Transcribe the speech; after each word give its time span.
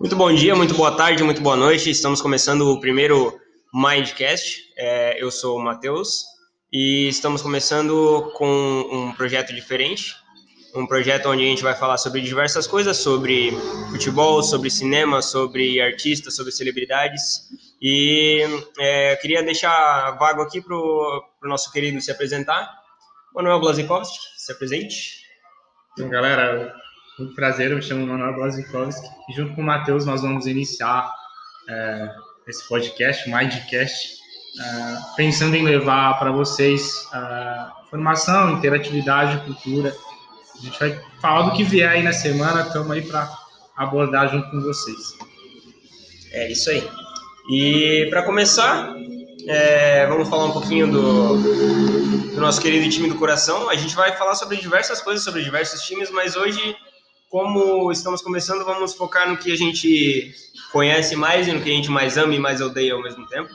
Muito 0.00 0.16
bom 0.16 0.32
dia, 0.32 0.54
muito 0.56 0.74
boa 0.74 0.96
tarde, 0.96 1.22
muito 1.22 1.40
boa 1.40 1.54
noite. 1.54 1.90
Estamos 1.90 2.20
começando 2.20 2.62
o 2.62 2.80
primeiro 2.80 3.38
Mindcast. 3.72 4.62
É, 4.76 5.22
eu 5.22 5.30
sou 5.30 5.58
o 5.58 5.62
Matheus 5.62 6.24
e 6.72 7.08
estamos 7.08 7.40
começando 7.40 8.32
com 8.34 8.88
um 8.90 9.12
projeto 9.12 9.54
diferente. 9.54 10.16
Um 10.74 10.86
projeto 10.86 11.28
onde 11.28 11.42
a 11.42 11.46
gente 11.46 11.62
vai 11.62 11.74
falar 11.74 11.98
sobre 11.98 12.20
diversas 12.20 12.66
coisas, 12.66 12.96
sobre 12.96 13.52
futebol, 13.90 14.42
sobre 14.42 14.70
cinema, 14.70 15.22
sobre 15.22 15.80
artistas, 15.80 16.34
sobre 16.34 16.50
celebridades. 16.50 17.48
E 17.80 18.42
é, 18.80 19.14
queria 19.16 19.42
deixar 19.42 20.12
vago 20.18 20.42
aqui 20.42 20.60
para 20.60 20.74
o 20.74 21.22
nosso 21.44 21.70
querido 21.70 22.00
se 22.00 22.10
apresentar. 22.10 22.68
Manuel 23.34 23.60
Blazikowski, 23.60 24.18
se 24.36 24.50
apresente. 24.50 25.22
Então, 25.92 26.08
galera, 26.08 26.74
muito 27.18 27.34
prazer, 27.34 27.70
eu 27.70 27.76
me 27.76 27.82
chamo 27.82 28.06
Manuel 28.06 28.34
Blazikowski 28.34 29.06
e 29.28 29.32
junto 29.34 29.54
com 29.54 29.62
o 29.62 29.64
Matheus 29.64 30.06
nós 30.06 30.22
vamos 30.22 30.46
iniciar 30.46 31.12
é, 31.68 32.10
esse 32.46 32.66
podcast, 32.68 33.28
o 33.28 33.36
Mindcast, 33.36 34.14
é, 34.60 34.96
pensando 35.16 35.54
em 35.54 35.64
levar 35.64 36.18
para 36.18 36.32
vocês 36.32 37.08
é, 37.12 37.66
informação, 37.86 38.52
interatividade, 38.52 39.44
cultura. 39.44 39.94
A 40.54 40.64
gente 40.64 40.78
vai 40.78 41.00
falar 41.20 41.42
do 41.42 41.56
que 41.56 41.64
vier 41.64 41.88
aí 41.88 42.02
na 42.02 42.12
semana, 42.12 42.62
estamos 42.62 42.90
aí 42.90 43.02
para 43.02 43.30
abordar 43.76 44.30
junto 44.30 44.50
com 44.50 44.60
vocês. 44.60 45.16
É 46.32 46.50
isso 46.50 46.70
aí. 46.70 46.88
E 47.50 48.06
para 48.08 48.22
começar, 48.22 48.94
é, 49.46 50.06
vamos 50.06 50.28
falar 50.28 50.46
um 50.46 50.52
pouquinho 50.52 50.90
do, 50.90 51.36
do, 52.34 52.40
nosso 52.40 52.60
querido 52.60 52.88
time 52.88 53.08
do 53.08 53.16
coração. 53.16 53.68
A 53.68 53.74
gente 53.74 53.94
vai 53.94 54.16
falar 54.16 54.34
sobre 54.34 54.56
diversas 54.56 55.00
coisas, 55.00 55.24
sobre 55.24 55.42
diversos 55.42 55.82
times, 55.82 56.10
mas 56.10 56.36
hoje 56.36 56.76
como 57.32 57.90
estamos 57.90 58.20
começando, 58.20 58.62
vamos 58.62 58.92
focar 58.92 59.26
no 59.26 59.38
que 59.38 59.50
a 59.50 59.56
gente 59.56 60.34
conhece 60.70 61.16
mais 61.16 61.48
e 61.48 61.52
no 61.52 61.62
que 61.62 61.70
a 61.70 61.72
gente 61.72 61.90
mais 61.90 62.18
ama 62.18 62.34
e 62.34 62.38
mais 62.38 62.60
odeia 62.60 62.92
ao 62.92 63.02
mesmo 63.02 63.26
tempo. 63.26 63.48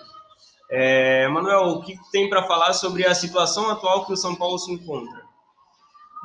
É, 0.68 1.28
Manuel, 1.28 1.62
o 1.68 1.84
que 1.84 1.96
tem 2.12 2.28
para 2.28 2.42
falar 2.48 2.74
sobre 2.74 3.06
a 3.06 3.14
situação 3.14 3.70
atual 3.70 4.04
que 4.08 4.14
o 4.14 4.18
São 4.18 4.34
Paulo 4.34 4.58
se 4.58 4.72
encontra? 4.72 5.22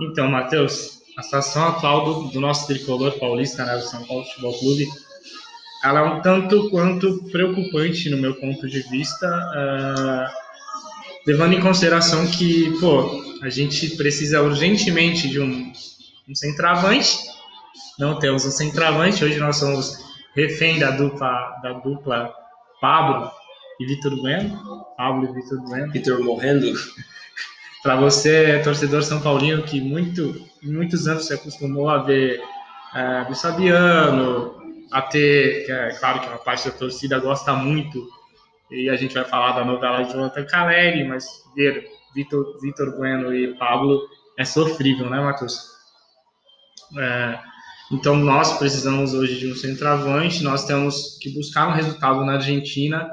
Então, 0.01 0.29
Matheus, 0.29 1.03
a 1.19 1.23
situação 1.23 1.69
atual 1.69 2.05
do, 2.07 2.29
do 2.31 2.41
nosso 2.41 2.67
tricolor 2.67 3.13
paulista, 3.19 3.67
né, 3.67 3.77
do 3.77 3.85
São 3.85 4.03
Paulo 4.07 4.25
Futebol 4.25 4.59
Clube, 4.59 4.89
ela 5.85 6.01
é 6.01 6.03
um 6.05 6.23
tanto 6.23 6.71
quanto 6.71 7.23
preocupante 7.25 8.09
no 8.09 8.17
meu 8.17 8.35
ponto 8.37 8.67
de 8.67 8.81
vista, 8.89 9.27
uh, 9.29 10.33
levando 11.27 11.53
em 11.53 11.61
consideração 11.61 12.27
que, 12.29 12.81
pô, 12.81 13.23
a 13.43 13.51
gente 13.51 13.91
precisa 13.91 14.41
urgentemente 14.41 15.29
de 15.29 15.39
um, 15.39 15.71
um 16.27 16.35
centroavante 16.35 17.31
não 18.03 18.19
temos 18.19 18.45
um 18.45 18.51
centroavante. 18.51 19.25
Hoje 19.25 19.39
nós 19.39 19.57
somos 19.59 19.97
refém 20.35 20.77
da 20.81 20.91
dupla, 20.91 21.61
da 21.63 21.73
dupla 21.75 22.35
Pablo 22.81 23.31
e 23.79 23.87
Vitor 23.87 24.17
Bueno. 24.21 24.85
Pablo 24.97 25.31
e 25.31 25.33
Vitor 25.33 25.61
Bueno. 25.61 25.93
Vitor 25.93 26.21
morrendo. 26.21 26.67
Para 27.81 27.95
você, 27.97 28.61
torcedor 28.65 29.05
São 29.05 29.21
Paulino, 29.21 29.63
que 29.63 29.81
muito, 29.81 30.49
muitos 30.63 31.07
anos 31.07 31.27
se 31.27 31.35
acostumou 31.35 31.89
a 31.89 31.99
ver 31.99 32.43
é, 32.95 33.27
o 33.31 33.35
Sabiano, 33.35 34.61
a 34.91 35.03
ter, 35.03 35.65
que 35.65 35.73
é 35.73 35.91
claro 35.99 36.21
que 36.21 36.29
uma 36.29 36.39
parte 36.39 36.69
da 36.69 36.75
torcida 36.77 37.19
gosta 37.19 37.53
muito, 37.55 38.09
e 38.71 38.89
a 38.89 38.97
gente 38.97 39.15
vai 39.15 39.25
falar 39.25 39.53
da 39.53 39.65
novela 39.65 40.03
de 40.03 40.13
Jonathan 40.13 40.45
Caleri, 40.45 41.05
mas 41.09 41.27
ver 41.57 41.89
Vitor, 42.15 42.61
Vitor 42.61 42.97
Bueno 42.97 43.35
e 43.35 43.55
Pablo 43.55 44.01
é 44.39 44.45
sofrível, 44.45 45.11
né, 45.11 45.21
Matheus? 45.21 45.67
É, 46.97 47.52
então, 47.93 48.17
nós 48.17 48.59
precisamos 48.59 49.13
hoje 49.13 49.39
de 49.39 49.53
um 49.53 49.55
centroavante, 49.55 50.43
nós 50.43 50.65
temos 50.65 51.19
que 51.21 51.29
buscar 51.35 51.69
um 51.69 51.73
resultado 51.73 52.25
na 52.25 52.35
Argentina 52.35 53.07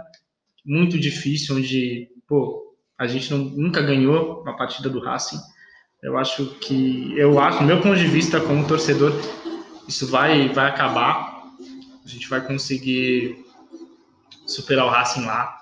muito 0.66 0.98
difícil, 0.98 1.58
onde, 1.58 2.08
pô, 2.26 2.76
a 2.98 3.06
gente 3.06 3.30
não, 3.30 3.40
nunca 3.40 3.82
ganhou 3.82 4.42
uma 4.42 4.56
partida 4.56 4.90
do 4.90 5.02
Racing. 5.02 5.40
Eu 6.02 6.18
acho 6.18 6.46
que, 6.62 7.14
eu 7.18 7.38
acho, 7.40 7.60
do 7.60 7.66
meu 7.66 7.82
ponto 7.82 7.98
de 7.98 8.08
vista 8.08 8.40
como 8.40 8.66
torcedor, 8.66 9.12
isso 9.86 10.08
vai, 10.08 10.48
vai 10.54 10.68
acabar. 10.68 11.44
A 12.06 12.08
gente 12.08 12.30
vai 12.30 12.40
conseguir 12.40 13.36
superar 14.48 14.86
o 14.86 14.90
Racing 14.90 15.26
lá. 15.26 15.58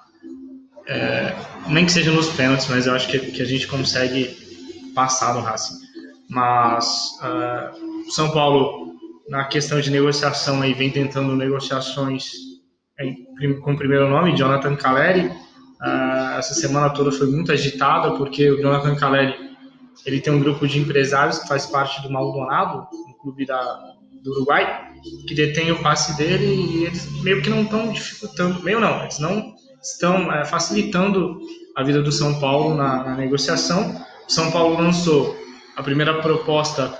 É, 0.85 1.35
nem 1.69 1.85
que 1.85 1.91
seja 1.91 2.11
nos 2.11 2.29
pênaltis, 2.29 2.67
mas 2.69 2.85
eu 2.85 2.93
acho 2.93 3.07
que, 3.07 3.19
que 3.19 3.41
a 3.41 3.45
gente 3.45 3.65
consegue 3.67 4.91
passar 4.93 5.33
no 5.33 5.41
Racing. 5.41 5.75
Mas 6.29 7.11
uh, 7.21 8.11
São 8.11 8.31
Paulo 8.31 8.86
na 9.29 9.45
questão 9.45 9.79
de 9.79 9.91
negociação 9.91 10.61
aí 10.61 10.73
vem 10.73 10.89
tentando 10.89 11.35
negociações 11.35 12.31
com 13.61 13.73
o 13.73 13.77
primeiro 13.77 14.09
nome, 14.09 14.35
Jonathan 14.35 14.75
Caleri. 14.75 15.27
Uh, 15.27 16.39
essa 16.39 16.55
semana 16.55 16.89
toda 16.89 17.11
foi 17.11 17.27
muito 17.27 17.51
agitada 17.51 18.15
porque 18.17 18.49
o 18.49 18.59
Jonathan 18.59 18.95
Caleri 18.95 19.35
ele 20.05 20.21
tem 20.21 20.33
um 20.33 20.39
grupo 20.39 20.67
de 20.67 20.79
empresários 20.79 21.39
que 21.39 21.47
faz 21.47 21.65
parte 21.65 22.01
do 22.01 22.09
Maldonado, 22.09 22.87
um 23.07 23.13
clube 23.21 23.45
da, 23.45 23.61
do 24.23 24.31
Uruguai, 24.31 24.91
que 25.27 25.35
detém 25.35 25.71
o 25.71 25.81
passe 25.81 26.17
dele 26.17 26.45
e 26.45 26.85
eles 26.85 27.21
meio 27.21 27.41
que 27.41 27.49
não 27.49 27.63
estão 27.63 27.91
dificultando, 27.91 28.63
meio 28.63 28.79
não, 28.79 29.01
eles 29.01 29.19
não 29.19 29.53
estão 29.81 30.31
é, 30.33 30.45
facilitando 30.45 31.39
a 31.75 31.83
vida 31.83 32.01
do 32.01 32.11
São 32.11 32.39
Paulo 32.39 32.75
na, 32.75 33.03
na 33.03 33.15
negociação. 33.15 34.01
O 34.27 34.31
São 34.31 34.51
Paulo 34.51 34.81
lançou 34.81 35.37
a 35.75 35.83
primeira 35.83 36.21
proposta 36.21 36.97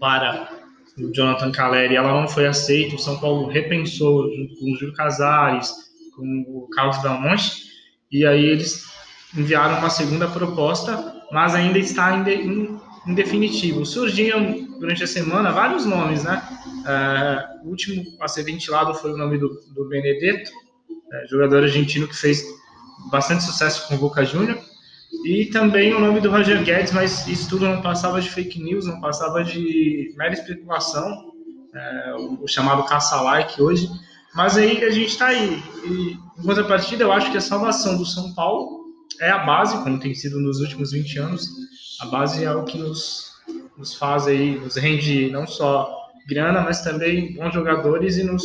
para 0.00 0.61
o 0.98 1.12
Jonathan 1.12 1.50
Caleri, 1.50 1.96
ela 1.96 2.20
não 2.20 2.28
foi 2.28 2.46
aceita, 2.46 2.96
o 2.96 2.98
São 2.98 3.18
Paulo 3.18 3.48
repensou 3.48 4.30
junto 4.34 4.56
com 4.56 4.72
o 4.72 4.76
Júlio 4.76 4.94
Casares, 4.94 5.72
com 6.14 6.44
o 6.46 6.68
Carlos 6.70 7.00
Belmonte, 7.02 7.64
e 8.10 8.26
aí 8.26 8.44
eles 8.44 8.84
enviaram 9.36 9.78
uma 9.78 9.88
segunda 9.88 10.28
proposta, 10.28 11.22
mas 11.30 11.54
ainda 11.54 11.78
está 11.78 12.16
em, 12.16 12.22
de, 12.22 12.34
em, 12.34 12.80
em 13.06 13.14
definitivo. 13.14 13.86
Surgiam 13.86 14.68
durante 14.78 15.02
a 15.02 15.06
semana 15.06 15.50
vários 15.50 15.86
nomes, 15.86 16.24
né? 16.24 16.42
Uh, 16.82 17.66
o 17.66 17.70
último 17.70 18.04
a 18.20 18.28
ser 18.28 18.42
ventilado 18.42 18.94
foi 18.94 19.12
o 19.12 19.16
nome 19.16 19.38
do, 19.38 19.48
do 19.74 19.88
Benedetto, 19.88 20.50
uh, 20.50 21.30
jogador 21.30 21.62
argentino 21.62 22.06
que 22.06 22.16
fez 22.16 22.44
bastante 23.10 23.44
sucesso 23.44 23.88
com 23.88 23.94
o 23.94 23.98
Boca 23.98 24.24
Júnior, 24.24 24.58
e 25.24 25.46
também 25.46 25.94
o 25.94 26.00
nome 26.00 26.20
do 26.20 26.30
Roger 26.30 26.64
Guedes, 26.64 26.92
mas 26.92 27.26
isso 27.28 27.48
tudo 27.48 27.66
não 27.66 27.82
passava 27.82 28.20
de 28.20 28.30
fake 28.30 28.62
news, 28.62 28.86
não 28.86 29.00
passava 29.00 29.44
de 29.44 30.12
mera 30.16 30.32
especulação, 30.32 31.32
é, 31.74 32.14
o, 32.14 32.46
chamado 32.48 32.84
caça-like 32.84 33.60
hoje. 33.62 33.88
Mas 34.34 34.56
aí 34.56 34.82
a 34.82 34.90
gente 34.90 35.10
está 35.10 35.26
aí. 35.26 35.62
E, 35.84 36.16
em 36.38 36.42
contrapartida, 36.42 37.04
eu 37.04 37.12
acho 37.12 37.30
que 37.30 37.36
a 37.36 37.42
salvação 37.42 37.96
do 37.96 38.06
São 38.06 38.34
Paulo 38.34 38.86
é 39.20 39.30
a 39.30 39.38
base, 39.38 39.82
como 39.82 40.00
tem 40.00 40.14
sido 40.14 40.40
nos 40.40 40.60
últimos 40.60 40.92
20 40.92 41.18
anos. 41.18 41.46
A 42.00 42.06
base 42.06 42.42
é 42.42 42.52
o 42.52 42.64
que 42.64 42.78
nos, 42.78 43.32
nos 43.76 43.94
faz 43.94 44.26
aí, 44.26 44.58
nos 44.58 44.76
rende 44.76 45.30
não 45.30 45.46
só 45.46 45.94
grana, 46.26 46.62
mas 46.62 46.82
também 46.82 47.34
bons 47.34 47.52
jogadores 47.52 48.16
e 48.16 48.24
nos, 48.24 48.42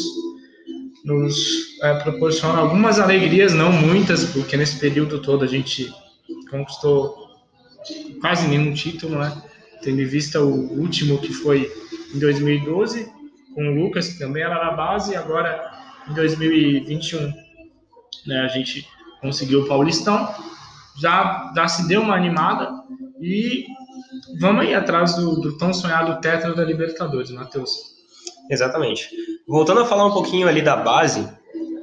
nos 1.05 1.37
é, 1.81 1.93
proporciona 1.99 2.59
algumas 2.59 2.99
alegrias, 2.99 3.53
não 3.53 3.71
muitas, 3.71 4.25
porque 4.25 4.57
nesse 4.57 4.77
período 4.77 5.21
todo 5.21 5.43
a 5.43 5.47
gente 5.47 5.91
conquistou 6.47 7.27
quase 8.21 8.47
nenhum 8.47 8.73
título, 8.73 9.19
né? 9.19 9.41
Tendo 9.81 10.01
em 10.01 10.05
vista 10.05 10.41
o 10.41 10.79
último 10.79 11.19
que 11.19 11.33
foi 11.33 11.71
em 12.13 12.19
2012, 12.19 13.11
com 13.53 13.67
o 13.67 13.75
Lucas, 13.75 14.09
que 14.09 14.19
também 14.19 14.43
era 14.43 14.63
na 14.63 14.71
base, 14.71 15.13
e 15.13 15.15
agora 15.15 15.71
em 16.09 16.13
2021 16.13 17.33
né, 18.25 18.39
a 18.41 18.47
gente 18.47 18.87
conseguiu 19.21 19.61
o 19.61 19.67
Paulistão, 19.67 20.33
já, 20.99 21.51
já 21.55 21.67
se 21.67 21.87
deu 21.87 22.01
uma 22.01 22.15
animada 22.15 22.71
e 23.21 23.65
vamos 24.39 24.63
aí 24.63 24.73
atrás 24.73 25.15
do, 25.15 25.39
do 25.39 25.57
tão 25.57 25.73
sonhado 25.73 26.19
tetra 26.21 26.53
da 26.53 26.63
Libertadores, 26.63 27.31
Matheus. 27.31 27.95
Exatamente. 28.49 29.09
Voltando 29.47 29.81
a 29.81 29.85
falar 29.85 30.05
um 30.05 30.13
pouquinho 30.13 30.47
ali 30.47 30.61
da 30.61 30.75
base, 30.75 31.27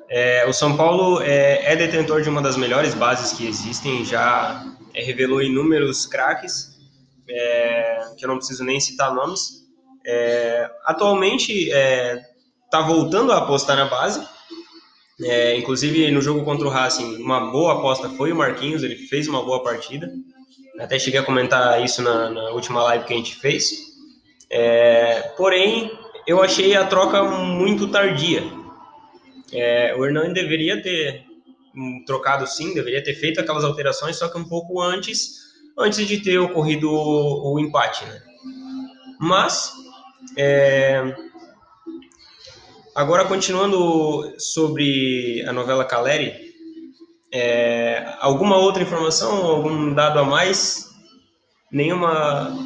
é, 0.09 0.47
o 0.47 0.53
São 0.53 0.77
Paulo 0.77 1.23
é, 1.23 1.73
é, 1.73 1.77
detentor 1.77 2.23
de 2.23 2.29
uma 2.29 2.43
das 2.43 2.57
melhores 2.57 2.95
bases 2.95 3.37
que 3.37 3.47
existem, 3.47 4.05
já 4.05 4.65
é, 4.93 5.03
revelou 5.03 5.43
inúmeros 5.43 6.07
craques, 6.07 6.75
é, 7.29 8.13
que 8.17 8.25
eu 8.25 8.29
não 8.29 8.37
preciso 8.37 8.65
nem 8.65 8.79
citar 8.81 9.15
nomes. 9.15 9.65
É, 10.07 10.71
atualmente 10.85 11.71
está 11.73 12.83
voltando 12.87 13.33
a 13.33 13.39
apostar 13.39 13.77
na 13.77 13.87
base, 13.87 14.21
inclusive 15.57 16.11
no 16.11 16.21
jogo 16.21 16.45
contra 16.45 16.67
o 16.67 16.71
Racing, 16.71 17.17
uma 17.17 17.51
boa 17.51 17.79
aposta 17.79 18.11
foi 18.11 18.31
o 18.33 18.37
Marquinhos, 18.37 18.83
ele 18.83 18.97
fez 18.97 19.27
uma 19.29 19.43
boa 19.43 19.63
partida. 19.63 20.11
Até 20.79 20.99
cheguei 20.99 21.21
a 21.21 21.23
comentar 21.23 21.83
isso 21.83 22.03
na, 22.03 22.29
na 22.29 22.51
última 22.51 22.83
live 22.83 23.05
que 23.05 23.15
a 23.15 23.17
gente 23.17 23.37
fez. 23.37 23.71
porém, 25.39 25.91
eu 26.27 26.43
achei 26.43 26.77
a 26.77 26.85
troca 26.85 27.23
muito 27.23 27.89
tardia 27.89 28.43
é, 29.53 29.95
o 29.97 30.05
Hernani 30.05 30.35
deveria 30.35 30.83
ter 30.83 31.25
um, 31.75 32.05
trocado 32.05 32.47
sim, 32.47 32.75
deveria 32.75 33.03
ter 33.03 33.15
feito 33.15 33.41
aquelas 33.41 33.65
alterações, 33.65 34.17
só 34.17 34.29
que 34.29 34.39
um 34.39 34.49
pouco 34.49 34.81
antes, 34.81 35.43
antes 35.79 36.07
de 36.07 36.21
ter 36.21 36.39
ocorrido 36.39 36.91
o, 36.91 37.55
o 37.55 37.61
empate, 37.61 38.05
né? 38.05 38.23
Mas, 39.21 39.73
é, 40.37 41.15
Agora, 42.95 43.25
continuando 43.25 44.39
sobre 44.39 45.45
a 45.49 45.53
novela 45.53 45.85
Caleri, 45.85 46.33
é, 47.33 48.15
alguma 48.21 48.57
outra 48.57 48.85
informação, 48.85 49.45
algum 49.45 49.93
dado 49.93 50.21
a 50.21 50.25
mais? 50.25 50.91
Nenhuma, 51.73 52.57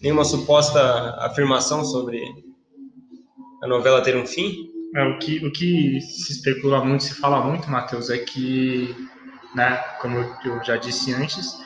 nenhuma 0.00 0.24
suposta 0.24 1.14
afirmação 1.18 1.84
sobre 1.84 2.22
a 3.62 3.66
novela 3.66 4.00
ter 4.00 4.16
um 4.16 4.26
fim? 4.26 4.70
É, 4.94 5.04
o, 5.04 5.18
que, 5.18 5.44
o 5.46 5.52
que 5.52 6.00
se 6.00 6.32
especula 6.32 6.84
muito, 6.84 7.04
se 7.04 7.14
fala 7.14 7.42
muito, 7.42 7.70
Matheus, 7.70 8.08
é 8.10 8.18
que, 8.18 8.94
né, 9.54 9.76
como 10.00 10.18
eu 10.44 10.64
já 10.64 10.76
disse 10.76 11.12
antes, 11.12 11.58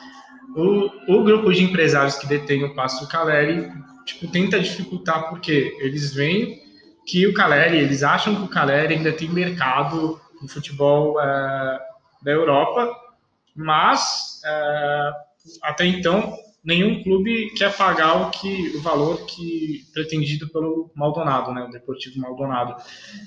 o, 0.55 1.19
o 1.19 1.23
grupo 1.23 1.51
de 1.51 1.63
empresários 1.63 2.17
que 2.17 2.27
detém 2.27 2.63
o 2.63 2.75
Passo 2.75 3.07
Caleri 3.07 3.71
tipo, 4.05 4.27
tenta 4.27 4.59
dificultar 4.59 5.29
porque 5.29 5.75
eles 5.79 6.13
veem 6.13 6.61
que 7.05 7.27
o 7.27 7.33
Caleri, 7.33 7.77
eles 7.77 8.03
acham 8.03 8.35
que 8.35 8.43
o 8.43 8.49
Caleri 8.49 8.95
ainda 8.95 9.11
tem 9.11 9.29
mercado 9.29 10.19
no 10.41 10.47
futebol 10.47 11.19
é, 11.19 11.79
da 12.21 12.31
Europa, 12.31 12.93
mas 13.55 14.41
é, 14.45 15.11
até 15.63 15.85
então 15.85 16.33
nenhum 16.63 17.03
clube 17.03 17.51
quer 17.57 17.75
pagar 17.75 18.21
o 18.21 18.31
que 18.31 18.75
o 18.75 18.81
valor 18.81 19.25
que 19.25 19.83
pretendido 19.93 20.47
pelo 20.49 20.91
Maldonado, 20.95 21.51
né, 21.51 21.63
o 21.63 21.71
Deportivo 21.71 22.19
Maldonado. 22.21 22.75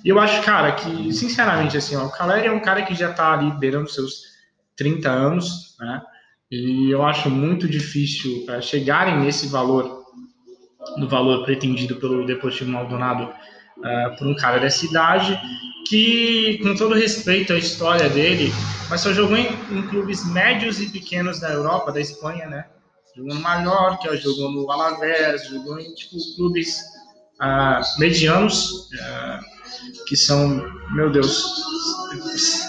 E 0.05 0.09
eu 0.09 0.19
acho, 0.19 0.43
cara, 0.43 0.73
que 0.73 1.13
sinceramente 1.13 1.77
assim, 1.77 1.97
ó, 1.97 2.07
o 2.07 2.13
Caleri 2.13 2.49
é 2.49 2.53
um 2.53 2.61
cara 2.61 2.83
que 2.83 2.95
já 2.95 3.11
está 3.11 3.33
ali 3.33 3.51
beirando 3.59 3.91
seus 3.91 4.23
30 4.77 5.11
anos, 5.11 5.77
né? 5.79 6.03
E 6.51 6.91
eu 6.91 7.05
acho 7.05 7.29
muito 7.29 7.69
difícil 7.69 8.45
é, 8.49 8.61
chegarem 8.61 9.19
nesse 9.19 9.49
valor, 9.49 10.05
no 10.97 11.09
valor 11.09 11.45
pretendido 11.45 11.97
pelo 11.97 12.25
Deportivo 12.25 12.71
Maldonado 12.71 13.33
é, 13.85 14.09
por 14.11 14.27
um 14.29 14.35
cara 14.35 14.59
dessa 14.59 14.87
idade 14.87 15.39
que, 15.89 16.59
com 16.63 16.75
todo 16.75 16.95
respeito 16.95 17.53
à 17.53 17.59
história 17.59 18.09
dele, 18.09 18.53
mas 18.89 19.01
só 19.01 19.13
jogou 19.13 19.37
em, 19.37 19.49
em 19.71 19.83
clubes 19.89 20.25
médios 20.33 20.81
e 20.81 20.89
pequenos 20.89 21.41
da 21.41 21.51
Europa, 21.51 21.93
da 21.93 22.01
Espanha, 22.01 22.47
né? 22.47 22.67
Jogou 23.17 23.35
no 23.35 23.41
Mallorca, 23.41 24.15
jogou 24.17 24.53
no 24.53 24.71
Alavés, 24.71 25.49
jogou 25.49 25.81
em 25.81 25.95
tipo, 25.95 26.17
clubes 26.37 26.83
uh, 27.41 27.99
medianos, 27.99 28.91
uh, 28.93 30.05
que 30.07 30.15
são, 30.15 30.63
meu 30.93 31.11
Deus, 31.11 31.43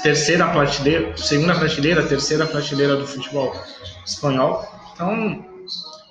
terceira 0.03 0.47
prateleira, 0.47 1.17
segunda 1.17 1.53
prateleira, 1.53 2.07
terceira 2.07 2.45
prateleira 2.45 2.95
do 2.95 3.05
futebol 3.05 3.53
espanhol. 4.05 4.65
Então, 4.93 5.45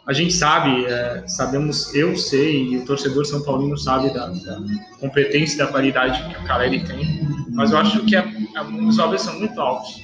a 0.07 0.13
gente 0.13 0.33
sabe, 0.35 0.85
é, 0.85 1.27
sabemos, 1.27 1.93
eu 1.95 2.17
sei, 2.17 2.63
e 2.63 2.79
o 2.79 2.85
torcedor 2.85 3.25
São 3.25 3.43
Paulino 3.43 3.77
sabe 3.77 4.15
da, 4.15 4.29
da 4.29 4.61
competência 5.01 5.55
e 5.55 5.59
da 5.59 5.67
qualidade 5.67 6.23
que 6.29 6.41
o 6.41 6.47
Caleri 6.47 6.85
tem, 6.85 7.27
mas 7.51 7.73
eu 7.73 7.79
acho 7.79 8.05
que 8.05 8.15
a, 8.15 8.23
a, 8.55 8.63
os 8.63 8.97
valores 8.97 9.23
são 9.23 9.37
muito 9.37 9.61
altos 9.61 10.01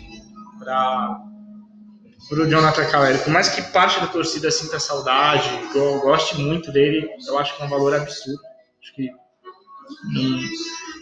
para 0.58 1.31
o 2.30 2.48
Jonathan 2.48 2.84
Caleri. 2.86 3.19
Por 3.19 3.30
mais 3.30 3.48
que 3.48 3.62
parte 3.62 4.00
da 4.00 4.06
torcida 4.06 4.50
sinta 4.50 4.78
saudade, 4.78 5.48
eu 5.74 6.00
goste 6.00 6.40
muito 6.40 6.72
dele, 6.72 7.08
eu 7.26 7.38
acho 7.38 7.56
que 7.56 7.62
é 7.62 7.66
um 7.66 7.69
valor 7.69 7.94
absurdo. 7.94 8.40
Acho 8.82 8.94
que, 8.94 9.10
e, 10.14 10.50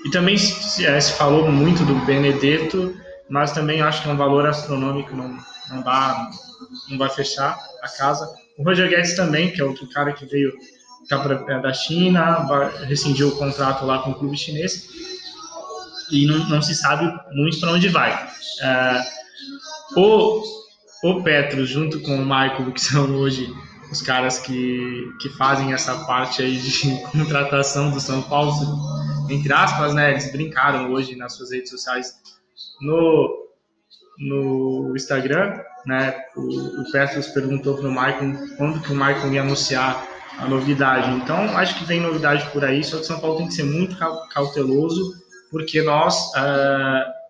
e 0.06 0.10
também 0.10 0.36
se, 0.36 0.84
é, 0.84 1.00
se, 1.00 1.12
falou 1.12 1.50
muito 1.50 1.84
do 1.84 1.94
Benedetto, 2.06 2.96
mas 3.28 3.52
também 3.52 3.80
acho 3.80 4.02
que 4.02 4.08
é 4.08 4.12
um 4.12 4.16
valor 4.16 4.46
astronômico, 4.46 5.14
não, 5.14 5.38
não 5.70 5.82
dá, 5.82 6.30
não 6.88 6.98
vai 6.98 7.08
fechar 7.10 7.58
a 7.82 7.88
casa. 7.88 8.32
O 8.58 8.64
Roger 8.64 8.88
Guedes 8.88 9.14
também, 9.14 9.52
que 9.52 9.60
é 9.60 9.64
outro 9.64 9.88
cara 9.88 10.12
que 10.12 10.26
veio 10.26 10.52
tá 11.08 11.18
pra, 11.18 11.44
é, 11.48 11.60
da 11.60 11.72
China, 11.72 12.46
rescindiu 12.86 13.28
o 13.28 13.36
contrato 13.36 13.84
lá 13.84 14.00
com 14.00 14.10
o 14.10 14.14
clube 14.14 14.36
chinês 14.36 14.88
e 16.10 16.26
não, 16.26 16.38
não 16.48 16.62
se 16.62 16.74
sabe 16.74 17.10
muito 17.32 17.58
para 17.60 17.72
onde 17.72 17.88
vai. 17.88 18.12
É, 18.60 19.02
o, 19.96 20.42
o 21.02 21.22
Petros, 21.22 21.68
junto 21.68 22.00
com 22.00 22.16
o 22.16 22.24
Michael, 22.24 22.72
que 22.72 22.80
são 22.80 23.14
hoje 23.16 23.52
os 23.90 24.00
caras 24.00 24.38
que, 24.38 25.12
que 25.20 25.28
fazem 25.30 25.72
essa 25.72 26.04
parte 26.04 26.42
aí 26.42 26.56
de 26.56 27.02
contratação 27.10 27.90
do 27.90 28.00
São 28.00 28.22
Paulo, 28.22 28.52
entre 29.28 29.52
aspas, 29.52 29.94
né? 29.94 30.10
Eles 30.12 30.30
brincaram 30.30 30.92
hoje 30.92 31.16
nas 31.16 31.34
suas 31.34 31.50
redes 31.50 31.70
sociais 31.70 32.14
no, 32.80 33.48
no 34.18 34.92
Instagram, 34.94 35.60
né? 35.86 36.14
O, 36.36 36.82
o 36.82 36.92
Petros 36.92 37.28
perguntou 37.28 37.76
para 37.76 37.88
o 37.88 37.92
Maicon 37.92 38.36
quando 38.56 38.80
que 38.80 38.92
o 38.92 38.96
Maicon 38.96 39.32
ia 39.32 39.42
anunciar 39.42 40.06
a 40.38 40.46
novidade. 40.46 41.10
Então, 41.16 41.36
acho 41.56 41.78
que 41.78 41.84
vem 41.84 42.00
novidade 42.00 42.48
por 42.50 42.64
aí, 42.64 42.84
só 42.84 42.98
que 42.98 43.04
São 43.04 43.20
Paulo 43.20 43.38
tem 43.38 43.48
que 43.48 43.54
ser 43.54 43.64
muito 43.64 43.96
cauteloso, 44.30 45.14
porque 45.50 45.82
nós 45.82 46.16
uh, 46.36 47.20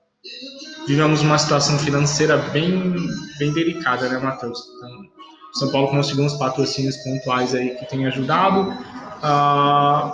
vivemos 0.90 1.22
uma 1.22 1.38
situação 1.38 1.78
financeira 1.78 2.36
bem, 2.36 2.96
bem 3.38 3.52
delicada, 3.52 4.08
né, 4.08 4.18
Matheus? 4.18 4.58
Então, 4.76 5.06
São 5.52 5.70
Paulo 5.70 5.86
conseguiu 5.86 6.24
uns 6.24 6.34
patrocínios 6.34 6.96
pontuais 6.96 7.54
aí 7.54 7.76
que 7.76 7.88
tem 7.88 8.06
ajudado. 8.06 8.74
Uh, 9.22 10.12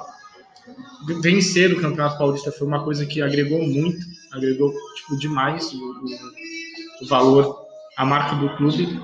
vencer 1.23 1.73
o 1.73 1.81
Campeonato 1.81 2.19
Paulista 2.19 2.53
foi 2.53 2.67
uma 2.67 2.85
coisa 2.85 3.07
que 3.07 3.23
agregou 3.23 3.67
muito, 3.67 4.05
agregou 4.33 4.71
tipo, 4.97 5.17
demais 5.19 5.73
o, 5.73 5.79
o, 5.79 7.05
o 7.05 7.07
valor 7.07 7.65
a 7.97 8.05
marca 8.05 8.37
do 8.37 8.55
clube. 8.59 9.01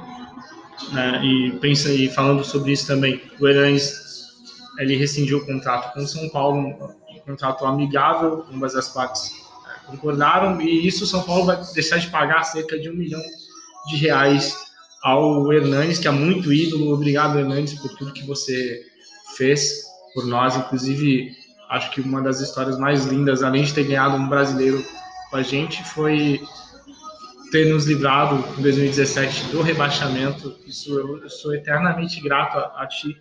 Né, 0.93 1.25
e 1.25 1.53
pensa 1.53 1.91
e 1.91 2.07
falando 2.11 2.45
sobre 2.45 2.73
isso 2.73 2.87
também, 2.87 3.19
o 3.41 3.49
Hernandes 3.49 3.95
ele 4.79 4.95
rescindiu 4.97 5.39
o 5.39 5.47
contrato 5.47 5.95
com 5.95 6.01
o 6.01 6.07
São 6.07 6.29
Paulo, 6.29 6.59
um 6.59 7.21
contrato 7.25 7.65
amigável, 7.65 8.45
ambas 8.53 8.77
as 8.77 8.91
partes 8.91 9.42
concordaram 9.87 10.61
e 10.61 10.87
isso 10.87 11.07
São 11.07 11.23
Paulo 11.23 11.47
vai 11.47 11.61
deixar 11.75 11.99
de 11.99 12.09
pagar 12.09 12.45
cerca 12.45 12.79
de 12.79 12.89
um 12.89 12.95
milhão 12.95 13.23
de 13.89 13.97
reais 13.97 14.57
ao 15.03 15.53
Hernandes, 15.53 15.99
que 15.99 16.07
é 16.07 16.11
muito 16.11 16.53
ídolo. 16.53 16.93
Obrigado, 16.93 17.39
Hernandes, 17.39 17.75
por 17.75 17.91
tudo 17.97 18.13
que 18.13 18.25
você 18.25 18.83
fez 19.37 19.83
por 20.15 20.27
nós. 20.27 20.57
Inclusive, 20.57 21.33
acho 21.69 21.91
que 21.91 22.01
uma 22.01 22.23
das 22.23 22.41
histórias 22.41 22.79
mais 22.79 23.07
lindas, 23.07 23.43
além 23.43 23.65
de 23.65 23.75
ter 23.75 23.85
ganhado 23.85 24.17
um 24.17 24.29
brasileiro 24.29 24.85
com 25.31 25.37
a 25.37 25.43
gente, 25.43 25.83
foi 25.85 26.41
ter 27.51 27.73
nos 27.73 27.85
livrado 27.85 28.45
em 28.59 28.63
2017 28.63 29.47
do 29.47 29.61
rebaixamento. 29.61 30.57
Isso 30.67 30.99
eu, 30.99 31.29
sou 31.29 31.55
eternamente 31.55 32.21
grato 32.21 32.59
a, 32.59 32.83
a 32.83 32.87
ti 32.87 33.17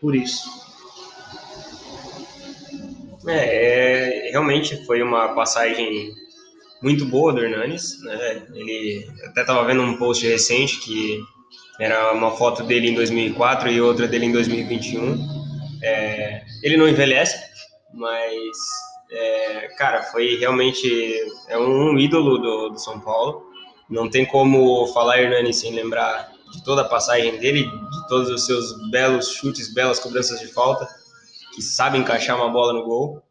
por 0.00 0.14
isso. 0.14 0.48
É, 3.26 4.26
é, 4.26 4.30
realmente 4.30 4.84
foi 4.84 5.02
uma 5.02 5.34
passagem 5.34 6.12
muito 6.82 7.06
boa 7.06 7.32
do 7.32 7.42
Hernanes. 7.42 8.02
Né? 8.02 8.46
Ele 8.54 9.06
até 9.24 9.40
estava 9.40 9.64
vendo 9.64 9.82
um 9.82 9.96
post 9.96 10.26
recente 10.26 10.78
que 10.80 11.20
era 11.80 12.12
uma 12.12 12.30
foto 12.32 12.62
dele 12.62 12.90
em 12.90 12.94
2004 12.94 13.70
e 13.70 13.80
outra 13.80 14.06
dele 14.06 14.26
em 14.26 14.32
2021. 14.32 15.44
É, 15.82 16.42
ele 16.62 16.76
não 16.76 16.88
envelhece, 16.88 17.36
mas 17.92 18.56
é, 19.10 19.68
cara, 19.76 20.02
foi 20.04 20.36
realmente 20.36 20.88
é 21.48 21.58
um 21.58 21.98
ídolo 21.98 22.38
do, 22.38 22.68
do 22.70 22.78
São 22.78 23.00
Paulo. 23.00 23.42
Não 23.88 24.08
tem 24.08 24.24
como 24.24 24.86
falar 24.88 25.20
Hernani 25.20 25.52
sem 25.52 25.74
lembrar 25.74 26.32
de 26.52 26.62
toda 26.62 26.82
a 26.82 26.88
passagem 26.88 27.38
dele, 27.38 27.64
de 27.64 28.08
todos 28.08 28.30
os 28.30 28.46
seus 28.46 28.90
belos 28.90 29.28
chutes, 29.28 29.72
belas 29.74 29.98
cobranças 29.98 30.40
de 30.40 30.46
falta, 30.46 30.88
que 31.54 31.62
sabe 31.62 31.98
encaixar 31.98 32.36
uma 32.36 32.50
bola 32.50 32.72
no 32.72 32.84
gol. 32.84 33.22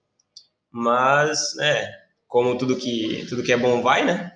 Mas, 0.72 1.58
é, 1.60 1.88
como 2.28 2.58
tudo 2.58 2.76
que, 2.76 3.26
tudo 3.30 3.44
que 3.44 3.52
é 3.52 3.58
bom 3.58 3.82
vai, 3.82 4.04
né? 4.04 4.32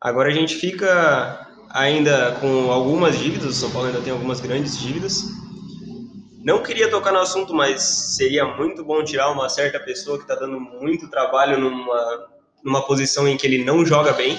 Agora 0.00 0.28
a 0.28 0.32
gente 0.32 0.54
fica 0.54 1.48
ainda 1.70 2.32
com 2.40 2.70
algumas 2.70 3.18
dívidas, 3.18 3.50
o 3.50 3.52
São 3.52 3.70
Paulo 3.70 3.88
ainda 3.88 4.00
tem 4.00 4.12
algumas 4.12 4.40
grandes 4.40 4.78
dívidas. 4.78 5.24
Não 6.42 6.62
queria 6.62 6.90
tocar 6.90 7.12
no 7.12 7.18
assunto, 7.18 7.52
mas 7.52 7.82
seria 7.82 8.44
muito 8.44 8.84
bom 8.84 9.04
tirar 9.04 9.30
uma 9.30 9.48
certa 9.48 9.78
pessoa 9.78 10.16
que 10.16 10.24
está 10.24 10.34
dando 10.34 10.58
muito 10.58 11.10
trabalho 11.10 11.58
numa, 11.58 12.28
numa 12.64 12.86
posição 12.86 13.28
em 13.28 13.36
que 13.36 13.46
ele 13.46 13.62
não 13.64 13.84
joga 13.84 14.12
bem, 14.12 14.38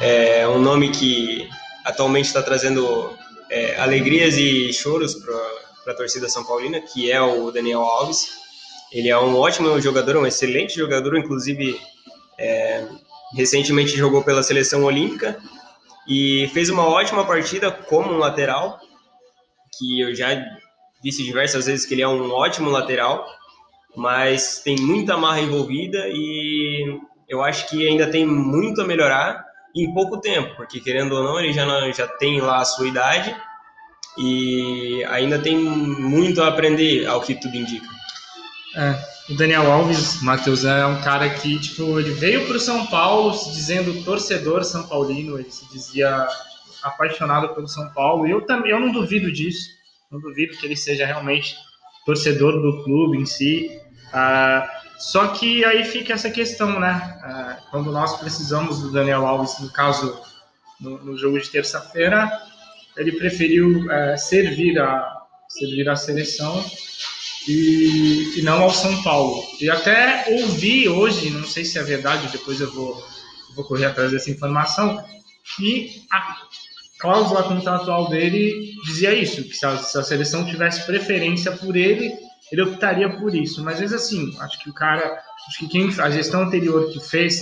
é 0.00 0.46
um 0.48 0.58
nome 0.58 0.90
que 0.90 1.48
atualmente 1.84 2.26
está 2.26 2.42
trazendo 2.42 3.16
é, 3.48 3.76
alegrias 3.80 4.36
e 4.36 4.72
choros 4.72 5.14
para 5.14 5.32
a 5.86 5.94
torcida 5.94 6.28
São 6.28 6.44
Paulina, 6.44 6.80
que 6.80 7.10
é 7.10 7.20
o 7.20 7.50
Daniel 7.50 7.80
Alves. 7.80 8.28
Ele 8.92 9.08
é 9.08 9.18
um 9.18 9.36
ótimo 9.36 9.80
jogador, 9.80 10.16
um 10.16 10.26
excelente 10.26 10.74
jogador, 10.74 11.16
inclusive 11.16 11.80
é, 12.38 12.86
recentemente 13.34 13.96
jogou 13.96 14.22
pela 14.22 14.42
seleção 14.42 14.84
olímpica 14.84 15.38
e 16.06 16.48
fez 16.52 16.68
uma 16.68 16.86
ótima 16.86 17.24
partida 17.24 17.70
como 17.70 18.12
um 18.12 18.18
lateral, 18.18 18.78
que 19.78 20.00
eu 20.00 20.14
já 20.14 20.30
disse 21.02 21.22
diversas 21.22 21.66
vezes 21.66 21.86
que 21.86 21.94
ele 21.94 22.02
é 22.02 22.08
um 22.08 22.30
ótimo 22.30 22.70
lateral, 22.70 23.26
mas 23.96 24.60
tem 24.62 24.76
muita 24.76 25.16
marra 25.16 25.40
envolvida 25.40 26.06
e 26.08 27.00
eu 27.28 27.42
acho 27.42 27.68
que 27.68 27.86
ainda 27.86 28.10
tem 28.10 28.26
muito 28.26 28.82
a 28.82 28.84
melhorar 28.84 29.44
em 29.74 29.92
pouco 29.94 30.20
tempo, 30.20 30.54
porque 30.56 30.80
querendo 30.80 31.12
ou 31.12 31.22
não, 31.22 31.40
ele 31.40 31.52
já, 31.52 31.64
não, 31.64 31.90
já 31.92 32.06
tem 32.06 32.40
lá 32.40 32.58
a 32.58 32.64
sua 32.64 32.86
idade 32.86 33.34
e 34.18 35.04
ainda 35.08 35.38
tem 35.38 35.56
muito 35.56 36.42
a 36.42 36.48
aprender, 36.48 37.06
ao 37.06 37.20
que 37.20 37.34
tudo 37.34 37.56
indica. 37.56 37.88
É, 38.74 39.12
o 39.30 39.36
Daniel 39.36 39.70
Alves, 39.70 40.22
Matheus, 40.22 40.64
é 40.64 40.84
um 40.86 41.00
cara 41.00 41.28
que, 41.30 41.58
tipo, 41.58 41.98
ele 41.98 42.12
veio 42.12 42.46
para 42.46 42.56
o 42.56 42.60
São 42.60 42.86
Paulo 42.86 43.32
se 43.34 43.52
dizendo 43.52 44.02
torcedor 44.04 44.64
são 44.64 44.86
paulino, 44.86 45.38
ele 45.38 45.50
se 45.50 45.68
dizia 45.70 46.26
apaixonado 46.82 47.54
pelo 47.54 47.68
São 47.68 47.88
Paulo, 47.90 48.26
e 48.26 48.30
eu 48.30 48.40
também, 48.42 48.72
eu 48.72 48.80
não 48.80 48.90
duvido 48.90 49.30
disso, 49.30 49.68
não 50.10 50.20
duvido 50.20 50.56
que 50.56 50.66
ele 50.66 50.76
seja 50.76 51.06
realmente 51.06 51.54
torcedor 52.04 52.60
do 52.60 52.82
clube 52.82 53.18
em 53.18 53.26
si, 53.26 53.70
uh, 54.08 54.68
só 54.98 55.28
que 55.28 55.64
aí 55.64 55.84
fica 55.84 56.12
essa 56.12 56.30
questão, 56.30 56.80
né, 56.80 57.18
uh, 57.24 57.70
quando 57.70 57.92
nós 57.92 58.18
precisamos 58.18 58.80
do 58.80 58.90
Daniel 58.90 59.26
Alves, 59.26 59.58
no 59.60 59.72
caso, 59.72 60.20
no, 60.80 60.98
no 61.04 61.16
jogo 61.16 61.38
de 61.38 61.48
terça-feira, 61.48 62.30
ele 62.96 63.12
preferiu 63.12 63.84
uh, 63.86 64.18
servir, 64.18 64.78
a, 64.78 65.22
servir 65.48 65.88
a 65.88 65.96
seleção 65.96 66.64
e, 67.48 68.38
e, 68.38 68.42
não 68.42 68.62
ao 68.62 68.70
São 68.70 69.02
Paulo. 69.02 69.42
E 69.60 69.68
até 69.70 70.26
ouvi 70.28 70.88
hoje, 70.88 71.30
não 71.30 71.44
sei 71.44 71.64
se 71.64 71.78
é 71.78 71.82
verdade, 71.82 72.28
depois 72.30 72.60
eu 72.60 72.72
vou, 72.72 73.02
vou 73.54 73.64
correr 73.64 73.86
atrás 73.86 74.12
dessa 74.12 74.30
informação, 74.30 75.02
que 75.56 76.02
a 76.10 76.36
cláusula 77.02 77.42
contratual 77.42 78.08
dele 78.08 78.72
dizia 78.84 79.12
isso, 79.12 79.42
que 79.42 79.56
se 79.56 79.66
a, 79.66 79.76
se 79.76 79.98
a, 79.98 80.02
seleção 80.02 80.46
tivesse 80.46 80.86
preferência 80.86 81.50
por 81.50 81.76
ele, 81.76 82.12
ele 82.52 82.62
optaria 82.62 83.10
por 83.18 83.34
isso. 83.34 83.62
Mas 83.64 83.80
vezes 83.80 83.94
assim, 83.94 84.36
acho 84.38 84.62
que 84.62 84.70
o 84.70 84.72
cara, 84.72 85.20
acho 85.48 85.58
que 85.58 85.68
quem 85.68 85.88
a 85.98 86.10
gestão 86.10 86.42
anterior 86.42 86.92
que 86.92 87.00
fez 87.00 87.40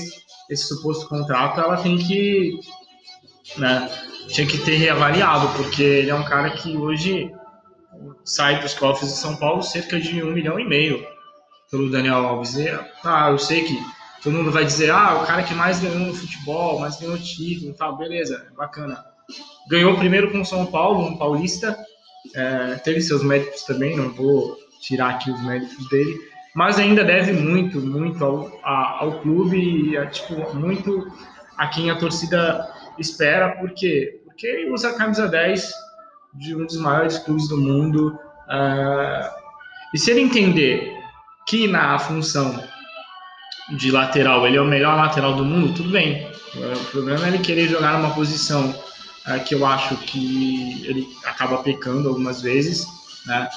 esse 0.49 0.67
suposto 0.67 1.07
contrato, 1.09 1.61
ela 1.61 1.77
tem 1.77 1.97
que, 1.99 2.59
né, 3.57 3.91
tinha 4.29 4.47
que 4.47 4.59
ter 4.59 4.77
reavaliado, 4.77 5.49
porque 5.57 5.83
ele 5.83 6.11
é 6.11 6.15
um 6.15 6.25
cara 6.25 6.51
que 6.51 6.77
hoje 6.77 7.33
sai 8.25 8.61
dos 8.61 8.75
cofres 8.75 9.11
de 9.11 9.17
São 9.19 9.37
Paulo 9.37 9.63
cerca 9.63 9.99
de 9.99 10.23
um 10.23 10.33
milhão 10.33 10.59
e 10.59 10.65
meio 10.65 11.05
pelo 11.71 11.91
Daniel 11.91 12.27
Alves. 12.27 12.57
E, 12.57 12.69
ah, 13.05 13.29
eu 13.31 13.39
sei 13.39 13.65
que 13.65 13.79
todo 14.23 14.35
mundo 14.35 14.51
vai 14.51 14.65
dizer, 14.65 14.91
ah, 14.91 15.21
o 15.23 15.27
cara 15.27 15.43
que 15.43 15.55
mais 15.55 15.81
ganhou 15.81 15.99
no 15.99 16.15
futebol, 16.15 16.81
mais 16.81 16.99
ganhou 16.99 17.19
título, 17.19 17.75
tal, 17.75 17.97
beleza, 17.97 18.47
bacana. 18.57 19.05
Ganhou 19.69 19.97
primeiro 19.97 20.31
com 20.31 20.41
o 20.41 20.47
São 20.47 20.67
Paulo, 20.67 21.07
um 21.07 21.17
paulista, 21.17 21.77
é, 22.35 22.75
teve 22.77 23.01
seus 23.01 23.23
méritos 23.23 23.63
também, 23.63 23.97
não 23.97 24.11
vou 24.11 24.57
tirar 24.81 25.11
aqui 25.11 25.31
os 25.31 25.43
méritos 25.43 25.89
dele, 25.89 26.19
mas 26.55 26.79
ainda 26.79 27.05
deve 27.05 27.33
muito, 27.33 27.81
muito 27.81 28.25
ao, 28.25 28.61
a, 28.65 29.03
ao 29.03 29.21
clube 29.21 29.57
e 29.57 30.07
tipo, 30.09 30.55
muito 30.55 31.07
a 31.57 31.69
quem 31.69 31.91
a 31.91 31.97
torcida 31.97 32.69
espera, 32.99 33.57
por 33.57 33.71
quê? 33.71 34.21
Porque 34.25 34.47
ele 34.47 34.71
usa 34.71 34.91
a 34.91 34.95
camisa 34.95 35.29
10 35.29 35.73
de 36.35 36.55
um 36.55 36.65
dos 36.65 36.77
maiores 36.77 37.19
clubes 37.19 37.49
do 37.49 37.57
mundo. 37.57 38.19
Uh, 38.49 39.31
e 39.93 39.99
se 39.99 40.11
ele 40.11 40.21
entender 40.21 40.93
que 41.47 41.67
na 41.67 41.99
função 41.99 42.63
de 43.77 43.91
lateral 43.91 44.47
ele 44.47 44.57
é 44.57 44.61
o 44.61 44.67
melhor 44.67 44.97
lateral 44.97 45.35
do 45.35 45.45
mundo, 45.45 45.75
tudo 45.75 45.91
bem. 45.91 46.31
O 46.55 46.85
problema 46.91 47.27
é 47.27 47.29
ele 47.29 47.39
querer 47.39 47.69
jogar 47.69 47.99
numa 47.99 48.15
posição 48.15 48.71
uh, 48.71 49.45
que 49.45 49.55
eu 49.55 49.65
acho 49.67 49.97
que 49.99 50.85
ele 50.87 51.07
acaba 51.25 51.63
pecando 51.63 52.09
algumas 52.09 52.43
vezes, 52.43 52.87
né? 53.27 53.49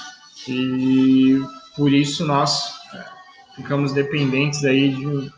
E 0.48 1.42
por 1.76 1.92
isso 1.92 2.26
nós 2.26 2.76
uh, 2.94 3.56
ficamos 3.56 3.94
dependentes 3.94 4.64
aí 4.66 4.90
de 4.90 5.32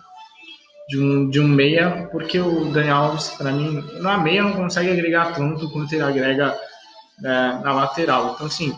de 0.87 0.99
um, 0.99 1.29
de 1.29 1.39
um 1.39 1.47
meia, 1.47 2.07
porque 2.11 2.39
o 2.39 2.71
Daniel 2.71 2.97
Alves, 2.97 3.29
para 3.29 3.51
mim, 3.51 3.83
na 3.99 4.17
meia 4.17 4.43
não 4.43 4.53
consegue 4.53 4.91
agregar 4.91 5.33
tanto 5.33 5.69
quanto 5.71 5.93
ele 5.93 6.03
agrega 6.03 6.57
na, 7.19 7.59
na 7.59 7.73
lateral. 7.73 8.33
Então, 8.33 8.47
assim, 8.47 8.73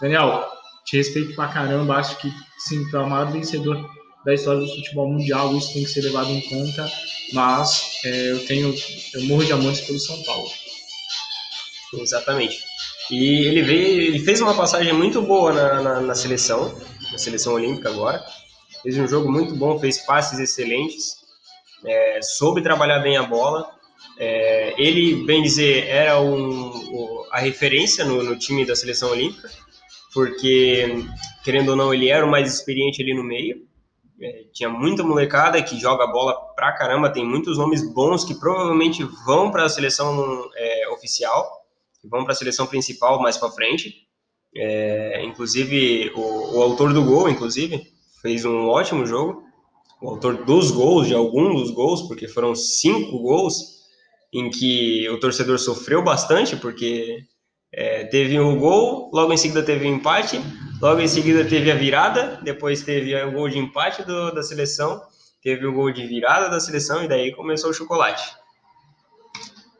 Daniel, 0.00 0.48
te 0.84 0.96
respeito 0.96 1.34
pra 1.34 1.48
caramba, 1.48 1.96
acho 1.96 2.16
que 2.18 2.32
sim, 2.58 2.88
tu 2.90 2.96
é 2.96 3.00
o 3.00 3.08
maior 3.08 3.30
vencedor 3.30 3.88
da 4.24 4.34
história 4.34 4.60
do 4.60 4.68
futebol 4.68 5.10
mundial, 5.10 5.54
isso 5.56 5.72
tem 5.72 5.84
que 5.84 5.90
ser 5.90 6.02
levado 6.02 6.30
em 6.30 6.40
conta, 6.42 6.90
mas 7.32 8.00
é, 8.04 8.32
eu 8.32 8.46
tenho, 8.46 8.74
eu 9.14 9.22
morro 9.24 9.44
de 9.44 9.52
amores 9.52 9.80
pelo 9.80 9.98
São 9.98 10.22
Paulo. 10.22 10.48
Exatamente. 11.94 12.62
E 13.10 13.46
ele 13.46 13.62
veio, 13.62 14.00
ele 14.02 14.18
fez 14.20 14.40
uma 14.40 14.54
passagem 14.54 14.92
muito 14.92 15.20
boa 15.20 15.52
na, 15.52 15.82
na, 15.82 16.00
na 16.00 16.14
seleção, 16.14 16.74
na 17.10 17.18
seleção 17.18 17.54
olímpica 17.54 17.88
agora. 17.88 18.24
Fez 18.82 18.96
um 18.96 19.06
jogo 19.06 19.30
muito 19.30 19.54
bom, 19.56 19.78
fez 19.78 19.98
passes 19.98 20.38
excelentes, 20.38 21.19
é, 21.84 22.20
soube 22.22 22.62
trabalhar 22.62 22.98
bem 23.00 23.16
a 23.16 23.22
bola 23.22 23.80
é, 24.18 24.74
ele, 24.76 25.24
bem 25.24 25.42
dizer, 25.42 25.86
era 25.86 26.20
um, 26.20 27.24
a 27.30 27.38
referência 27.38 28.04
no, 28.04 28.22
no, 28.22 28.38
time 28.38 28.64
da 28.66 28.76
seleção 28.76 29.10
olímpica, 29.10 29.50
porque, 30.12 31.04
querendo 31.44 31.70
ou 31.70 31.76
não, 31.76 31.94
ele 31.94 32.08
era 32.08 32.24
o 32.24 32.30
mais 32.30 32.52
experiente 32.52 33.02
ali 33.02 33.14
no 33.14 33.24
meio. 33.24 33.66
É, 34.20 34.44
tinha 34.52 34.68
muita 34.68 35.02
molecada 35.02 35.62
que 35.62 35.80
joga 35.80 36.06
bola 36.06 36.34
pra 36.54 36.72
caramba, 36.72 37.10
tem 37.10 37.24
muitos 37.24 37.56
nomes 37.56 37.82
bons 37.94 38.22
que 38.22 38.34
provavelmente 38.34 39.02
vão 39.24 39.50
para 39.50 39.64
a 39.64 39.68
seleção 39.68 40.50
é, 40.54 40.88
oficial, 40.90 41.50
vão 42.04 42.24
para 42.24 42.32
a 42.32 42.36
seleção 42.36 42.66
principal 42.66 43.20
mais 43.22 43.38
para 43.38 43.50
frente. 43.50 44.06
É, 44.54 45.24
inclusive, 45.24 46.12
o, 46.14 46.58
o 46.58 46.62
autor 46.62 46.92
do 46.92 47.04
gol, 47.04 47.30
inclusive, 47.30 47.86
fez 48.20 48.44
um 48.44 48.68
ótimo 48.68 49.06
jogo. 49.06 49.42
O 50.02 50.08
autor 50.08 50.44
dos 50.44 50.70
gols, 50.70 51.08
de 51.08 51.14
algum 51.14 51.54
dos 51.54 51.70
gols, 51.70 52.02
porque 52.02 52.26
foram 52.26 52.54
cinco 52.54 53.18
gols, 53.18 53.80
em 54.32 54.48
que 54.50 55.08
o 55.10 55.18
torcedor 55.18 55.58
sofreu 55.58 56.02
bastante, 56.02 56.56
porque 56.56 57.18
é, 57.72 58.04
teve 58.04 58.38
um 58.40 58.58
gol, 58.58 59.10
logo 59.12 59.32
em 59.32 59.36
seguida 59.36 59.62
teve 59.62 59.86
um 59.86 59.96
empate, 59.96 60.40
logo 60.80 61.00
em 61.00 61.08
seguida 61.08 61.44
teve 61.44 61.70
a 61.70 61.74
virada, 61.74 62.40
depois 62.42 62.82
teve 62.82 63.14
o 63.22 63.32
gol 63.32 63.48
de 63.48 63.58
empate 63.58 64.02
do, 64.02 64.32
da 64.32 64.42
seleção, 64.42 65.00
teve 65.42 65.66
o 65.66 65.72
gol 65.72 65.90
de 65.92 66.06
virada 66.06 66.48
da 66.48 66.60
seleção 66.60 67.04
e 67.04 67.08
daí 67.08 67.32
começou 67.32 67.70
o 67.70 67.74
chocolate. 67.74 68.24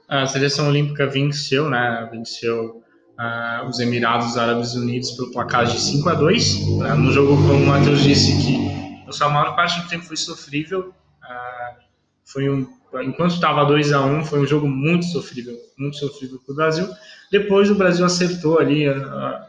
A 0.09 0.27
seleção 0.27 0.69
olímpica 0.69 1.07
venceu, 1.07 1.71
né? 1.71 2.09
Venceu 2.11 2.83
uh, 3.19 3.69
os 3.69 3.79
Emirados 3.79 4.37
Árabes 4.37 4.75
Unidos 4.75 5.13
pelo 5.13 5.31
placar 5.31 5.67
de 5.67 5.81
5 5.81 6.09
a 6.09 6.15
2 6.15 6.55
uh, 6.55 6.79
né, 6.83 6.95
No 6.95 7.13
jogo, 7.13 7.37
como 7.37 7.55
o 7.55 7.67
Matheus 7.67 8.03
disse, 8.03 8.33
que 8.43 8.80
sua 9.13 9.29
maior 9.29 9.55
parte 9.57 9.81
do 9.81 9.89
tempo 9.89 10.05
foi 10.05 10.17
sofrível. 10.17 10.95
Uh, 11.23 11.81
foi 12.25 12.49
um 12.49 12.81
enquanto 13.03 13.35
estava 13.35 13.65
2 13.65 13.93
a 13.93 14.01
1 14.01 14.19
um, 14.19 14.25
foi 14.25 14.41
um 14.41 14.47
jogo 14.47 14.67
muito 14.67 15.07
sofrível, 15.07 15.57
muito 15.79 15.97
sofrível 15.97 16.41
para 16.45 16.53
o 16.53 16.57
Brasil. 16.57 16.89
Depois 17.31 17.71
o 17.71 17.75
Brasil 17.75 18.05
acertou 18.05 18.59
ali 18.59 18.89
a, 18.89 19.47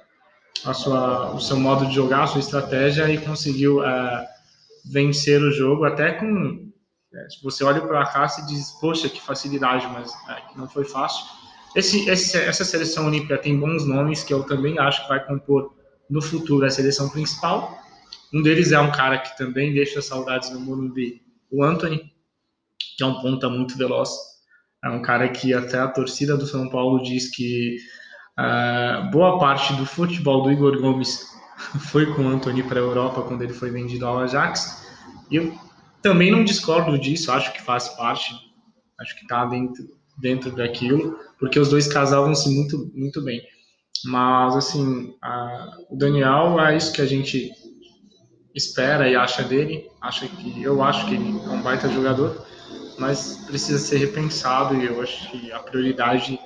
a, 0.66 0.74
sua, 0.74 1.34
o 1.34 1.40
seu 1.40 1.58
modo 1.58 1.88
de 1.88 1.96
jogar, 1.96 2.24
a 2.24 2.28
sua 2.28 2.40
estratégia 2.40 3.10
e 3.10 3.18
conseguiu 3.18 3.80
uh, 3.80 4.26
vencer 4.86 5.42
o 5.42 5.52
jogo, 5.52 5.86
até 5.86 6.12
com 6.12 6.70
é, 7.14 7.28
você 7.44 7.64
olha 7.64 7.82
para 7.82 8.06
cá 8.06 8.28
e 8.40 8.46
diz, 8.46 8.72
poxa, 8.80 9.10
que 9.10 9.20
facilidade, 9.20 9.86
mas 9.88 10.12
é, 10.30 10.58
não 10.58 10.70
foi 10.70 10.86
fácil. 10.86 11.26
Esse, 11.76 12.10
esse, 12.10 12.38
essa 12.38 12.64
seleção 12.64 13.08
olímpica 13.08 13.38
tem 13.38 13.60
bons 13.60 13.86
nomes 13.86 14.24
que 14.24 14.34
eu 14.34 14.44
também 14.44 14.78
acho 14.78 15.04
que 15.04 15.10
vai 15.10 15.26
compor 15.26 15.74
no 16.10 16.22
futuro 16.22 16.66
a 16.66 16.70
seleção 16.70 17.10
principal. 17.10 17.81
Um 18.34 18.42
deles 18.42 18.72
é 18.72 18.80
um 18.80 18.92
cara 18.92 19.18
que 19.18 19.38
também 19.38 19.74
deixa 19.74 20.02
saudades 20.02 20.50
no 20.52 20.60
Morumbi, 20.60 21.22
o 21.52 21.64
Anthony, 21.64 22.12
que 22.98 23.04
é 23.04 23.06
um 23.06 23.22
ponta 23.22 23.50
muito 23.50 23.78
veloz. 23.78 24.10
É 24.84 24.90
um 24.90 25.02
cara 25.02 25.28
que 25.30 25.54
até 25.54 25.80
a 25.80 25.88
torcida 25.88 26.38
do 26.38 26.48
São 26.48 26.70
Paulo 26.70 27.04
diz 27.04 27.30
que 27.30 27.78
uh, 28.40 29.12
boa 29.12 29.38
parte 29.38 29.74
do 29.74 29.86
futebol 29.86 30.44
do 30.44 30.52
Igor 30.52 30.80
Gomes 30.80 31.28
foi 31.92 32.06
com 32.14 32.24
o 32.24 32.28
Antony 32.30 32.64
para 32.64 32.80
a 32.80 32.84
Europa 32.84 33.22
quando 33.24 33.42
ele 33.42 33.54
foi 33.54 33.70
vendido 33.70 34.06
ao 34.06 34.20
Ajax. 34.20 34.88
E 35.30 35.36
eu 35.36 35.54
também 36.02 36.32
não 36.32 36.44
discordo 36.44 36.98
disso, 36.98 37.32
acho 37.32 37.54
que 37.54 37.62
faz 37.62 37.90
parte, 37.90 38.34
acho 39.00 39.16
que 39.16 39.24
está 39.24 39.46
dentro, 39.46 39.86
dentro 40.18 40.56
daquilo, 40.56 41.20
porque 41.38 41.60
os 41.60 41.70
dois 41.70 41.88
casavam-se 41.88 42.50
muito, 42.50 42.92
muito 42.96 43.22
bem. 43.22 43.42
Mas, 44.06 44.56
assim, 44.56 45.16
a, 45.22 45.78
o 45.90 45.96
Daniel 45.96 46.60
é 46.60 46.76
isso 46.76 46.92
que 46.92 47.02
a 47.02 47.06
gente 47.06 47.52
espera 48.54 49.10
e 49.10 49.16
acha 49.16 49.44
dele. 49.44 49.90
Acha 50.00 50.28
que, 50.28 50.62
eu 50.62 50.84
acho 50.84 51.08
que 51.08 51.16
ele 51.16 51.40
é 51.46 51.50
um 51.50 51.62
baita 51.62 51.90
jogador 51.90 52.46
mas 53.02 53.44
precisa 53.48 53.80
ser 53.80 53.98
repensado 53.98 54.76
e 54.76 54.86
eu 54.86 55.02
acho 55.02 55.32
que 55.32 55.52
a 55.52 55.60
prioridade 55.60 56.40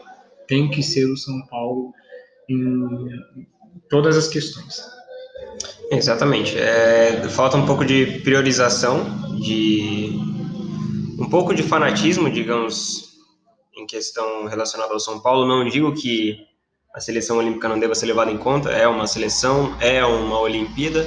tem 0.47 0.71
que 0.71 0.81
ser 0.81 1.05
o 1.05 1.17
São 1.17 1.45
Paulo 1.47 1.93
em 2.49 2.87
todas 3.89 4.15
as 4.15 4.29
questões. 4.29 4.81
Exatamente. 5.91 6.57
É, 6.57 7.27
falta 7.29 7.57
um 7.57 7.65
pouco 7.65 7.83
de 7.83 8.21
priorização, 8.21 9.03
de 9.37 10.17
um 11.19 11.29
pouco 11.29 11.53
de 11.53 11.61
fanatismo, 11.61 12.29
digamos, 12.29 13.15
em 13.77 13.85
questão 13.85 14.45
relacionada 14.45 14.93
ao 14.93 14.99
São 14.99 15.19
Paulo. 15.19 15.45
Não 15.45 15.67
digo 15.67 15.93
que 15.93 16.37
a 16.93 17.01
seleção 17.01 17.37
olímpica 17.37 17.67
não 17.67 17.77
deva 17.77 17.93
ser 17.93 18.05
levada 18.05 18.31
em 18.31 18.37
conta, 18.37 18.71
é 18.71 18.87
uma 18.87 19.07
seleção, 19.07 19.75
é 19.81 20.03
uma 20.05 20.39
Olimpíada, 20.39 21.05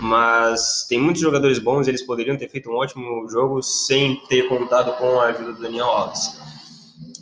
mas 0.00 0.86
tem 0.88 1.00
muitos 1.00 1.22
jogadores 1.22 1.58
bons, 1.58 1.88
eles 1.88 2.02
poderiam 2.02 2.36
ter 2.36 2.48
feito 2.48 2.70
um 2.70 2.76
ótimo 2.76 3.28
jogo 3.28 3.62
sem 3.62 4.16
ter 4.28 4.48
contado 4.48 4.92
com 4.96 5.20
a 5.20 5.26
ajuda 5.26 5.52
do 5.52 5.62
Daniel 5.62 5.86
Alves. 5.86 6.38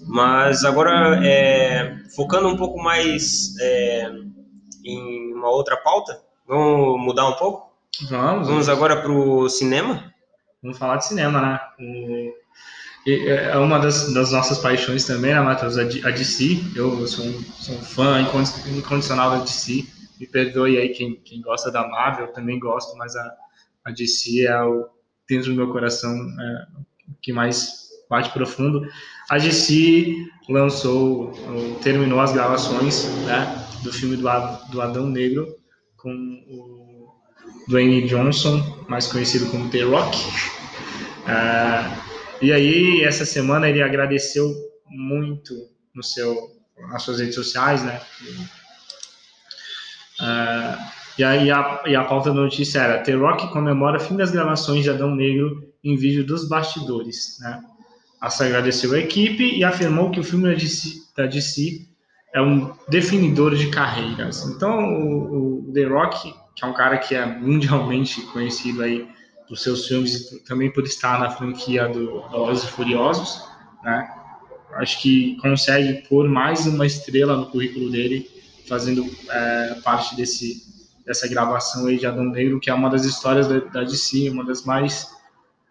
Mas 0.07 0.65
agora, 0.65 1.21
é, 1.25 1.97
focando 2.15 2.49
um 2.49 2.57
pouco 2.57 2.81
mais 2.81 3.55
é, 3.61 4.11
em 4.85 5.35
uma 5.35 5.51
outra 5.51 5.77
pauta, 5.77 6.21
vamos 6.47 7.01
mudar 7.05 7.29
um 7.29 7.35
pouco? 7.35 7.73
Vamos. 8.09 8.49
Vamos 8.49 8.69
agora 8.69 9.01
para 9.01 9.11
o 9.11 9.49
cinema? 9.49 10.13
Vamos 10.63 10.79
falar 10.79 10.97
de 10.97 11.07
cinema, 11.07 11.41
né? 11.41 11.61
É, 13.07 13.51
é 13.53 13.57
uma 13.57 13.79
das, 13.79 14.13
das 14.13 14.33
nossas 14.33 14.59
paixões 14.59 15.05
também, 15.05 15.33
né, 15.33 15.41
Matheus? 15.41 15.79
A 15.79 15.85
DC. 15.85 16.73
Eu 16.75 17.07
sou 17.07 17.25
um, 17.25 17.43
sou 17.59 17.75
um 17.75 17.83
fã 17.83 18.21
incondicional 18.21 19.31
da 19.31 19.39
DC. 19.39 19.87
Me 20.19 20.27
perdoe 20.27 20.79
aí 20.79 20.89
quem, 20.91 21.21
quem 21.21 21.41
gosta 21.41 21.71
da 21.71 21.87
Marvel, 21.87 22.27
eu 22.27 22.33
também 22.33 22.59
gosto, 22.59 22.97
mas 22.97 23.15
a, 23.17 23.37
a 23.85 23.91
DC 23.91 24.47
é 24.47 24.63
o 24.63 24.89
dentro 25.29 25.51
do 25.51 25.57
meu 25.57 25.73
coração 25.73 26.15
é, 26.41 26.67
que 27.21 27.33
mais 27.33 27.87
bate 28.09 28.31
profundo. 28.31 28.87
A 29.29 29.39
DC 29.39 30.15
lançou, 30.49 31.33
terminou 31.83 32.21
as 32.21 32.33
gravações 32.33 33.05
né, 33.25 33.67
do 33.83 33.93
filme 33.93 34.17
do, 34.17 34.29
do 34.71 34.81
Adão 34.81 35.09
Negro 35.09 35.57
com 35.97 36.11
o 36.49 37.13
Dwayne 37.69 38.07
Johnson, 38.07 38.85
mais 38.89 39.07
conhecido 39.09 39.51
como 39.51 39.69
The 39.71 39.83
Rock. 39.83 40.17
Uh, 41.27 42.41
e 42.43 42.53
aí, 42.53 43.03
essa 43.03 43.25
semana 43.25 43.69
ele 43.69 43.83
agradeceu 43.83 44.55
muito 44.89 45.53
no 45.95 46.03
seu, 46.03 46.37
nas 46.91 47.03
suas 47.03 47.19
redes 47.19 47.35
sociais, 47.35 47.83
né? 47.83 48.01
Uh, 50.21 50.97
e 51.19 51.25
aí 51.25 51.51
a, 51.51 51.83
e 51.87 51.97
a 51.97 52.05
pauta 52.05 52.31
da 52.31 52.41
notícia 52.41 52.81
era 52.81 53.03
The 53.03 53.15
Rock 53.15 53.49
comemora 53.49 53.99
fim 53.99 54.17
das 54.17 54.31
gravações 54.31 54.83
de 54.83 54.91
Adão 54.91 55.15
Negro 55.15 55.63
em 55.83 55.97
vídeo 55.97 56.25
dos 56.25 56.49
bastidores, 56.49 57.39
né? 57.41 57.63
Agradeceu 58.21 58.93
a 58.93 58.99
equipe 58.99 59.57
e 59.57 59.63
afirmou 59.63 60.11
que 60.11 60.19
o 60.19 60.25
filme 60.25 60.49
da 61.17 61.27
DC, 61.27 61.87
é 62.35 62.43
um 62.43 62.73
definidor 62.89 63.55
de 63.55 63.71
carreiras. 63.71 64.45
Então, 64.47 64.85
o, 64.85 65.69
o, 65.69 65.73
The 65.73 65.85
Rock, 65.85 66.35
que 66.55 66.65
é 66.65 66.67
um 66.67 66.75
cara 66.75 66.99
que 66.99 67.15
é 67.15 67.25
mundialmente 67.25 68.21
conhecido 68.33 68.83
aí 68.83 69.09
por 69.49 69.57
seus 69.57 69.87
filmes 69.87 70.33
e 70.33 70.45
também 70.45 70.71
por 70.71 70.85
estar 70.85 71.21
na 71.21 71.31
franquia 71.31 71.89
do 71.89 72.19
e 72.19 72.67
Furiosos, 72.67 73.43
né? 73.83 74.11
Acho 74.75 75.01
que 75.01 75.37
consegue 75.41 76.07
pôr 76.09 76.29
mais 76.29 76.67
uma 76.67 76.85
estrela 76.85 77.37
no 77.37 77.47
currículo 77.47 77.91
dele, 77.91 78.29
fazendo 78.69 79.05
é, 79.31 79.75
parte 79.83 80.17
desse 80.17 80.67
dessa 81.07 81.29
gravação 81.29 81.87
aí 81.87 81.99
de 81.99 82.05
Adão 82.05 82.25
Negro, 82.25 82.59
que 82.59 82.69
é 82.69 82.75
uma 82.75 82.91
das 82.91 83.05
histórias 83.05 83.47
da, 83.47 83.61
da 83.61 83.85
DC, 83.85 84.29
uma 84.29 84.45
das 84.45 84.65
mais 84.65 85.09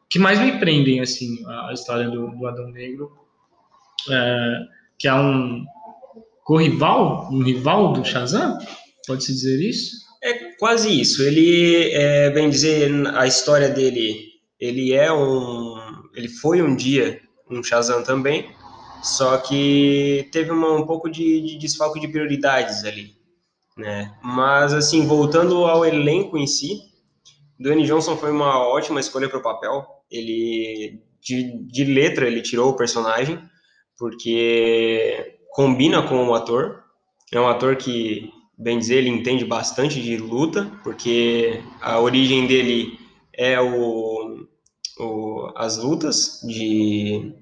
que 0.10 0.18
mais 0.18 0.40
me 0.40 0.58
prendem 0.60 1.02
assim 1.02 1.44
a, 1.46 1.74
história 1.74 2.10
do, 2.10 2.28
do, 2.32 2.48
Adão 2.48 2.70
Negro, 2.70 3.12
é, 4.10 4.60
que 4.98 5.08
é 5.08 5.14
um 5.14 5.66
co-rival, 6.44 7.28
um 7.32 7.44
rival 7.44 7.92
do 7.92 8.06
Shazam, 8.06 8.58
pode 9.06 9.26
se 9.26 9.34
dizer 9.34 9.60
isso? 9.60 10.06
É 10.24 10.56
quase 10.58 11.02
isso. 11.02 11.22
Ele, 11.22 11.92
é, 11.92 12.30
bem 12.30 12.50
dizer, 12.50 12.90
a 13.16 13.28
história 13.28 13.68
dele, 13.68 14.20
ele 14.60 14.94
é 14.94 15.12
um, 15.12 15.76
ele 16.14 16.30
foi 16.30 16.62
um 16.62 16.76
dia 16.76 17.20
um 17.50 17.62
Shazam 17.62 18.04
também, 18.04 18.50
só 19.04 19.38
que 19.38 20.28
teve 20.32 20.52
uma, 20.52 20.72
um 20.72 20.86
pouco 20.86 21.10
de, 21.10 21.42
de 21.42 21.58
desfalque 21.58 22.00
de 22.00 22.08
prioridades 22.08 22.84
ali, 22.84 23.16
né? 23.78 24.18
Mas 24.24 24.74
assim, 24.74 25.06
voltando 25.06 25.66
ao 25.66 25.86
elenco 25.86 26.38
em 26.38 26.48
si, 26.48 26.80
Dwayne 27.60 27.86
Johnson 27.86 28.18
foi 28.18 28.32
uma 28.32 28.60
ótima 28.68 29.00
escolha 29.00 29.30
para 29.30 29.40
o 29.40 29.44
papel. 29.44 29.86
Ele 30.10 31.02
de, 31.22 31.66
de 31.66 31.84
letra 31.84 32.28
ele 32.28 32.42
tirou 32.42 32.70
o 32.70 32.76
personagem 32.76 33.40
porque 33.98 35.38
combina 35.50 36.02
com 36.08 36.28
o 36.28 36.34
ator. 36.34 36.84
É 37.32 37.40
um 37.40 37.48
ator 37.48 37.76
que 37.76 38.30
bem 38.58 38.80
dizer, 38.80 38.98
ele 38.98 39.10
entende 39.10 39.44
bastante 39.44 40.02
de 40.02 40.18
luta, 40.18 40.72
porque 40.84 41.62
a 41.82 42.00
origem 42.00 42.48
dele 42.48 42.98
é 43.34 43.60
o, 43.60 44.48
o 45.00 45.52
as 45.56 45.78
lutas 45.78 46.40
de, 46.44 47.34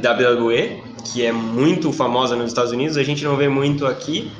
de 0.00 0.06
WWE, 0.06 0.82
que 1.04 1.24
é 1.24 1.32
muito 1.32 1.92
famosa 1.92 2.36
nos 2.36 2.48
Estados 2.48 2.72
Unidos, 2.72 2.96
a 2.96 3.02
gente 3.02 3.24
não 3.24 3.36
vê 3.36 3.48
muito 3.48 3.86
aqui, 3.86 4.30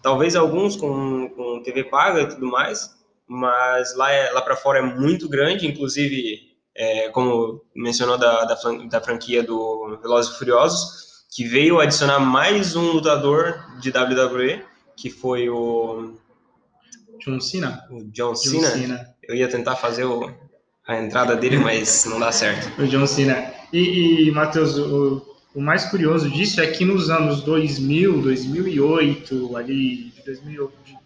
talvez 0.00 0.36
alguns 0.36 0.76
com, 0.76 1.28
com 1.30 1.62
TV 1.62 1.84
paga 1.84 2.22
e 2.22 2.28
tudo 2.28 2.46
mais, 2.46 2.90
mas 3.26 3.96
lá, 3.96 4.12
é, 4.12 4.30
lá 4.30 4.40
para 4.40 4.56
fora 4.56 4.78
é 4.78 4.82
muito 4.82 5.28
grande, 5.28 5.66
inclusive, 5.66 6.40
é, 6.76 7.08
como 7.08 7.62
mencionou 7.74 8.16
da, 8.16 8.44
da, 8.44 8.54
da 8.88 9.00
franquia 9.00 9.42
do 9.42 9.98
Velozes 10.00 10.32
e 10.32 10.38
Furiosos, 10.38 11.04
que 11.34 11.44
veio 11.44 11.80
adicionar 11.80 12.20
mais 12.20 12.76
um 12.76 12.92
lutador 12.92 13.64
de 13.80 13.90
WWE, 13.90 14.62
que 14.96 15.10
foi 15.10 15.48
o 15.48 16.14
John 17.18 17.40
Cena. 17.40 17.84
O 17.90 18.04
John 18.12 18.36
Cena. 18.36 18.68
John 18.68 18.78
Cena. 18.78 19.14
Eu 19.22 19.34
ia 19.34 19.48
tentar 19.48 19.74
fazer 19.74 20.04
o, 20.04 20.30
a 20.86 20.96
entrada 20.98 21.34
dele, 21.34 21.56
mas 21.56 22.04
não 22.04 22.20
dá 22.20 22.30
certo. 22.30 22.80
O 22.80 22.86
John 22.86 23.06
Cena. 23.06 23.53
E, 23.74 24.28
e 24.28 24.30
Matheus, 24.30 24.78
o, 24.78 25.20
o 25.52 25.60
mais 25.60 25.84
curioso 25.86 26.30
disso 26.30 26.60
é 26.60 26.66
que 26.68 26.84
nos 26.84 27.10
anos 27.10 27.42
2000, 27.42 28.22
2008, 28.22 29.56
ali, 29.56 30.10
de 30.10 30.22
2000, 30.24 30.72
de, 30.84 30.96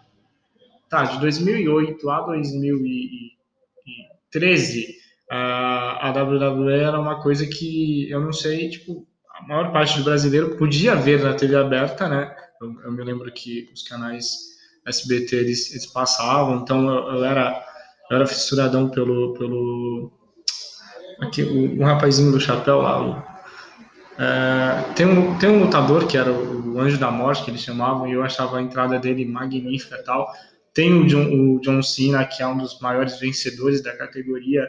tá, 0.90 1.04
de 1.04 1.18
2008 1.18 2.10
a 2.10 2.20
2013, 2.20 4.94
a, 5.30 6.08
a 6.08 6.22
WWE 6.22 6.74
era 6.74 7.00
uma 7.00 7.22
coisa 7.22 7.46
que 7.46 8.10
eu 8.10 8.20
não 8.20 8.34
sei, 8.34 8.68
tipo, 8.68 9.08
a 9.30 9.46
maior 9.46 9.72
parte 9.72 9.96
do 9.96 10.04
brasileiro 10.04 10.58
podia 10.58 10.94
ver 10.94 11.22
na 11.22 11.32
TV 11.32 11.56
aberta, 11.56 12.06
né? 12.06 12.36
Eu, 12.60 12.78
eu 12.82 12.92
me 12.92 13.02
lembro 13.02 13.32
que 13.32 13.70
os 13.72 13.82
canais 13.82 14.58
SBT 14.86 15.36
eles, 15.36 15.70
eles 15.70 15.86
passavam, 15.86 16.58
então 16.58 16.86
eu, 16.86 17.14
eu, 17.14 17.24
era 17.24 17.66
eu 18.10 18.16
era 18.16 18.26
fissuradão 18.26 18.90
pelo 18.90 19.32
pelo 19.34 20.17
aqui 21.20 21.42
o, 21.42 21.80
um 21.80 21.84
rapazinho 21.84 22.32
do 22.32 22.40
chapéu 22.40 22.80
lá. 22.80 23.02
O, 23.02 23.22
é, 24.18 24.92
tem 24.94 25.06
um 25.06 25.38
tem 25.38 25.48
um 25.48 25.64
lutador 25.64 26.06
que 26.06 26.16
era 26.16 26.32
o, 26.32 26.80
Anjo 26.80 26.98
da 26.98 27.10
Morte 27.10 27.44
que 27.44 27.50
eles 27.50 27.62
chamavam 27.62 28.08
e 28.08 28.12
eu 28.12 28.22
achava 28.22 28.58
a 28.58 28.62
entrada 28.62 28.98
dele 28.98 29.24
magnífica 29.24 29.96
e 29.96 30.02
tal. 30.02 30.28
Tem 30.74 30.92
o 30.92 31.06
John, 31.06 31.56
o 31.56 31.60
John 31.60 31.82
Cena 31.82 32.24
que 32.24 32.42
é 32.42 32.46
um 32.46 32.56
dos 32.56 32.78
maiores 32.80 33.18
vencedores 33.18 33.82
da 33.82 33.96
categoria. 33.96 34.68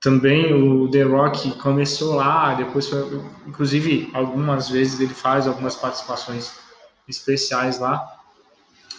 Também 0.00 0.52
o 0.54 0.90
The 0.90 1.02
Rock 1.02 1.50
começou 1.58 2.16
lá, 2.16 2.54
depois 2.54 2.88
foi, 2.88 3.20
inclusive 3.46 4.08
algumas 4.14 4.70
vezes 4.70 4.98
ele 4.98 5.12
faz 5.12 5.46
algumas 5.46 5.76
participações 5.76 6.58
especiais 7.06 7.78
lá. 7.78 8.16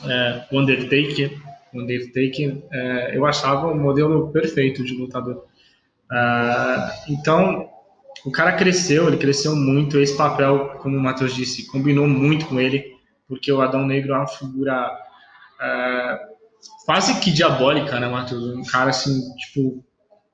É, 0.04 0.46
Undertaker, 0.52 1.40
Undertaker 1.74 2.64
é, 2.72 3.18
eu 3.18 3.26
achava 3.26 3.68
o 3.68 3.78
modelo 3.78 4.32
perfeito 4.32 4.84
de 4.84 4.94
lutador. 4.94 5.46
É, 6.12 6.92
então, 7.10 7.70
o 8.26 8.32
cara 8.32 8.54
cresceu, 8.54 9.08
ele 9.08 9.18
cresceu 9.18 9.56
muito. 9.56 10.00
Esse 10.00 10.16
papel, 10.16 10.78
como 10.80 10.98
o 10.98 11.02
Matheus 11.02 11.34
disse, 11.34 11.68
combinou 11.68 12.08
muito 12.08 12.46
com 12.46 12.60
ele, 12.60 12.86
porque 13.28 13.52
o 13.52 13.62
Adão 13.62 13.86
Negro 13.86 14.14
é 14.14 14.18
uma 14.18 14.28
figura 14.28 14.92
é, 15.62 16.20
quase 16.86 17.20
que 17.20 17.32
diabólica, 17.32 18.00
né, 18.00 18.08
Matheus? 18.08 18.44
Um 18.56 18.64
cara 18.64 18.90
assim, 18.90 19.22
tipo, 19.38 19.84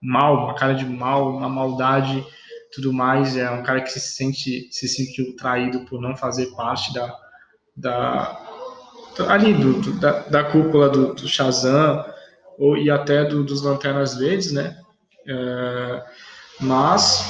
mal, 0.01 0.45
uma 0.45 0.55
cara 0.55 0.73
de 0.73 0.85
mal, 0.85 1.35
uma 1.35 1.49
maldade, 1.49 2.25
tudo 2.73 2.91
mais. 2.91 3.37
É 3.37 3.49
um 3.49 3.63
cara 3.63 3.81
que 3.81 3.91
se 3.91 3.99
sente, 3.99 4.67
se 4.71 4.87
sentiu 4.87 5.35
traído 5.35 5.85
por 5.85 6.01
não 6.01 6.15
fazer 6.15 6.47
parte 6.55 6.93
da, 6.93 7.15
da 7.75 8.47
ali 9.27 9.53
do 9.53 9.81
da, 9.99 10.19
da, 10.19 10.43
cúpula 10.43 10.89
do, 10.89 11.13
do 11.15 11.27
Shazam 11.27 12.05
ou, 12.57 12.77
e 12.77 12.89
até 12.91 13.25
do, 13.25 13.43
dos 13.43 13.63
Lanternas 13.63 14.15
Verdes, 14.15 14.51
né? 14.51 14.77
É, 15.27 16.03
mas 16.61 17.23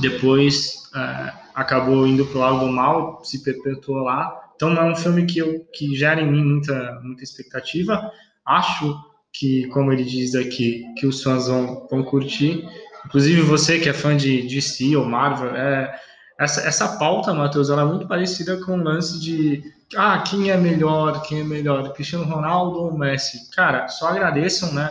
depois 0.00 0.90
é, 0.94 1.32
acabou 1.54 2.06
indo 2.06 2.28
lado 2.38 2.60
do 2.60 2.72
mal, 2.72 3.22
se 3.24 3.42
perpetuou 3.42 4.04
lá. 4.04 4.52
Então 4.56 4.72
é 4.72 4.84
um 4.84 4.96
filme 4.96 5.26
que, 5.26 5.38
eu, 5.38 5.60
que 5.72 5.94
gera 5.94 6.20
em 6.20 6.30
mim 6.30 6.44
muita, 6.44 7.00
muita 7.02 7.22
expectativa. 7.22 8.10
Acho 8.44 8.96
que, 9.32 9.68
como 9.68 9.92
ele 9.92 10.04
diz 10.04 10.34
aqui, 10.34 10.84
que 10.96 11.06
os 11.06 11.22
fãs 11.22 11.46
vão, 11.46 11.86
vão 11.90 12.02
curtir. 12.02 12.64
Inclusive 13.06 13.42
você 13.42 13.78
que 13.78 13.88
é 13.88 13.92
fã 13.92 14.16
de 14.16 14.42
DC 14.42 14.96
ou 14.96 15.04
Marvel, 15.04 15.54
é, 15.54 15.94
essa, 16.38 16.60
essa 16.60 16.98
pauta, 16.98 17.34
Matheus, 17.34 17.70
ela 17.70 17.82
é 17.82 17.84
muito 17.84 18.06
parecida 18.06 18.56
com 18.64 18.72
o 18.72 18.82
lance 18.82 19.20
de 19.20 19.62
ah, 19.96 20.18
quem 20.18 20.50
é 20.50 20.56
melhor, 20.56 21.22
quem 21.22 21.40
é 21.40 21.44
melhor, 21.44 21.92
Cristiano 21.92 22.24
Ronaldo 22.24 22.80
ou 22.80 22.96
Messi. 22.96 23.50
Cara, 23.50 23.88
só 23.88 24.08
agradeçam, 24.08 24.72
né, 24.72 24.90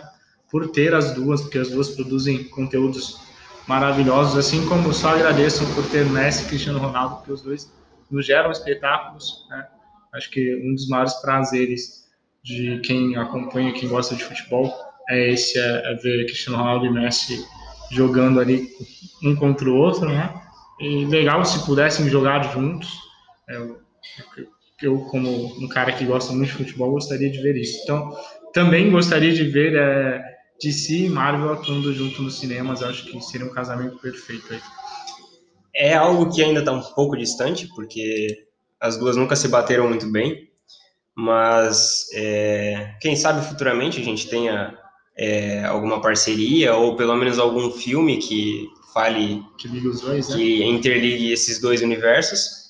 por 0.50 0.68
ter 0.68 0.94
as 0.94 1.12
duas, 1.12 1.42
porque 1.42 1.58
as 1.58 1.70
duas 1.70 1.90
produzem 1.90 2.44
conteúdos 2.44 3.18
maravilhosos, 3.66 4.36
assim 4.38 4.66
como 4.66 4.92
só 4.94 5.10
agradeçam 5.10 5.66
por 5.74 5.86
ter 5.90 6.04
Messi 6.06 6.44
e 6.44 6.48
Cristiano 6.48 6.78
Ronaldo, 6.78 7.16
porque 7.16 7.32
os 7.32 7.42
dois 7.42 7.72
nos 8.10 8.24
geram 8.24 8.50
espetáculos, 8.50 9.46
né? 9.50 9.66
Acho 10.14 10.30
que 10.30 10.56
um 10.64 10.74
dos 10.74 10.88
maiores 10.88 11.12
prazeres 11.14 12.08
de 12.42 12.80
quem 12.80 13.14
acompanha, 13.16 13.72
quem 13.72 13.88
gosta 13.88 14.16
de 14.16 14.24
futebol, 14.24 14.72
é 15.10 15.32
esse, 15.32 15.58
é, 15.58 15.92
é 15.92 15.94
ver 15.96 16.24
Cristiano 16.24 16.58
Ronaldo 16.58 16.86
e 16.86 16.90
Messi 16.90 17.44
jogando 17.90 18.40
ali 18.40 18.68
um 19.22 19.36
contra 19.36 19.68
o 19.68 19.76
outro, 19.76 20.08
né? 20.08 20.32
E 20.80 21.04
legal 21.06 21.44
se 21.44 21.64
pudessem 21.66 22.08
jogar 22.08 22.52
juntos. 22.52 22.90
Eu, 23.48 23.80
eu, 24.82 24.98
como 25.10 25.28
um 25.62 25.68
cara 25.68 25.92
que 25.92 26.04
gosta 26.04 26.32
muito 26.32 26.50
de 26.50 26.58
futebol, 26.58 26.92
gostaria 26.92 27.30
de 27.30 27.40
ver 27.42 27.56
isso. 27.56 27.80
Então, 27.82 28.16
também 28.52 28.90
gostaria 28.90 29.32
de 29.32 29.44
ver 29.44 29.74
é, 29.74 30.37
DC 30.60 30.92
e 30.94 31.08
Marvel 31.08 31.52
atuando 31.52 31.92
junto 31.92 32.22
nos 32.22 32.38
cinemas. 32.38 32.82
Acho 32.82 33.04
que 33.04 33.20
seria 33.20 33.46
um 33.46 33.52
casamento 33.52 33.98
perfeito 33.98 34.52
aí. 34.52 34.60
É 35.74 35.94
algo 35.94 36.32
que 36.32 36.42
ainda 36.42 36.60
está 36.60 36.72
um 36.72 36.82
pouco 36.82 37.16
distante, 37.16 37.68
porque 37.74 38.46
as 38.80 38.96
duas 38.96 39.16
nunca 39.16 39.36
se 39.36 39.48
bateram 39.48 39.88
muito 39.88 40.10
bem. 40.10 40.48
Mas 41.16 42.06
é, 42.14 42.94
quem 43.00 43.16
sabe 43.16 43.44
futuramente 43.44 44.00
a 44.00 44.04
gente 44.04 44.28
tenha 44.28 44.76
é, 45.16 45.64
alguma 45.64 46.00
parceria 46.00 46.74
ou 46.76 46.96
pelo 46.96 47.16
menos 47.16 47.38
algum 47.38 47.72
filme 47.72 48.18
que 48.18 48.68
fale 48.94 49.42
que, 49.58 49.68
dois, 49.68 50.28
né? 50.28 50.36
que 50.36 50.64
interligue 50.64 51.32
esses 51.32 51.60
dois 51.60 51.82
universos. 51.82 52.68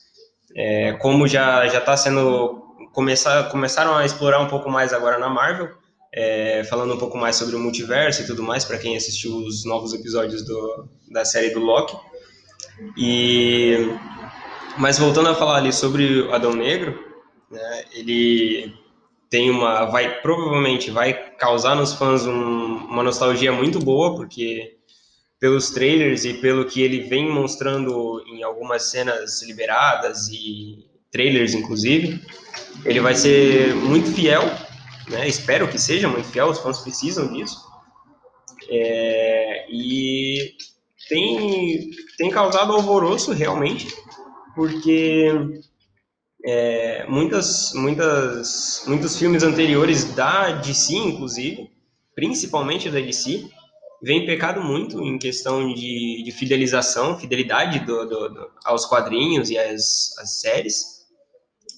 É, 0.57 0.92
como 0.94 1.29
já 1.29 1.66
já 1.68 1.79
está 1.79 1.96
sendo 1.96 2.62
começar, 2.92 3.44
começaram 3.51 3.94
a 3.94 4.05
explorar 4.05 4.40
um 4.40 4.48
pouco 4.48 4.70
mais 4.70 4.92
agora 4.92 5.18
na 5.18 5.29
Marvel, 5.29 5.70
é, 6.12 6.64
falando 6.64 6.94
um 6.94 6.98
pouco 6.98 7.16
mais 7.16 7.36
sobre 7.36 7.56
o 7.56 7.58
multiverso 7.58 8.22
e 8.22 8.26
tudo 8.26 8.42
mais, 8.42 8.64
para 8.64 8.78
quem 8.78 8.96
assistiu 8.96 9.36
os 9.36 9.64
novos 9.64 9.92
episódios 9.92 10.44
do, 10.44 10.88
da 11.10 11.24
série 11.24 11.50
do 11.50 11.60
Loki. 11.60 11.96
E, 12.96 13.76
mas 14.78 14.98
voltando 14.98 15.28
a 15.28 15.34
falar 15.34 15.56
ali 15.56 15.72
sobre 15.72 16.22
o 16.22 16.32
Adão 16.32 16.54
Negro, 16.54 16.98
né, 17.50 17.84
ele 17.92 18.72
tem 19.30 19.50
uma, 19.50 19.84
vai 19.86 20.20
provavelmente 20.20 20.90
vai 20.90 21.12
causar 21.36 21.74
nos 21.74 21.92
fãs 21.92 22.26
um, 22.26 22.76
uma 22.86 23.02
nostalgia 23.02 23.52
muito 23.52 23.78
boa, 23.78 24.14
porque 24.14 24.76
pelos 25.38 25.70
trailers 25.70 26.24
e 26.24 26.34
pelo 26.34 26.64
que 26.64 26.82
ele 26.82 27.02
vem 27.02 27.30
mostrando 27.30 28.22
em 28.26 28.42
algumas 28.42 28.90
cenas 28.90 29.42
liberadas 29.42 30.28
e 30.28 30.84
trailers 31.10 31.54
inclusive, 31.54 32.20
ele 32.84 33.00
vai 33.00 33.14
ser 33.14 33.74
muito 33.74 34.12
fiel, 34.12 34.42
né? 35.10 35.26
Espero 35.28 35.68
que 35.68 35.78
seja 35.78 36.08
muito 36.08 36.28
fiel, 36.28 36.48
os 36.48 36.58
fãs 36.58 36.78
precisam 36.78 37.32
disso. 37.32 37.66
É, 38.70 39.66
e 39.70 40.54
tem, 41.08 41.90
tem 42.16 42.30
causado 42.30 42.72
alvoroço 42.72 43.32
realmente, 43.32 43.88
porque 44.54 45.30
é, 46.44 47.06
muitas, 47.08 47.72
muitas, 47.74 48.84
muitos 48.86 49.18
filmes 49.18 49.42
anteriores 49.42 50.14
da 50.14 50.52
DC, 50.52 50.94
inclusive, 50.94 51.70
principalmente 52.14 52.90
da 52.90 53.00
DC, 53.00 53.48
vem 54.02 54.26
pecado 54.26 54.62
muito 54.62 55.02
em 55.02 55.18
questão 55.18 55.72
de, 55.72 56.22
de 56.22 56.32
fidelização, 56.32 57.18
fidelidade 57.18 57.80
do, 57.80 58.06
do, 58.06 58.28
do, 58.28 58.50
aos 58.64 58.86
quadrinhos 58.86 59.50
e 59.50 59.58
às, 59.58 60.16
às 60.18 60.40
séries, 60.40 60.98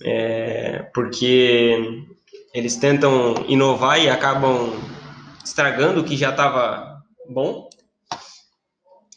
é, 0.02 0.82
porque 0.94 2.04
eles 2.52 2.76
tentam 2.76 3.44
inovar 3.48 4.00
e 4.00 4.08
acabam 4.08 4.72
estragando 5.44 6.00
o 6.00 6.04
que 6.04 6.16
já 6.16 6.30
estava 6.30 7.02
bom. 7.28 7.68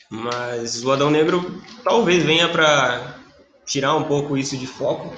Mas 0.10 0.84
o 0.84 0.91
Adão 0.91 1.10
Negro 1.10 1.62
talvez 1.84 2.24
venha 2.24 2.48
para 2.48 3.19
tirar 3.65 3.96
um 3.96 4.04
pouco 4.04 4.38
isso 4.38 4.56
de 4.58 4.67
foco, 4.67 5.13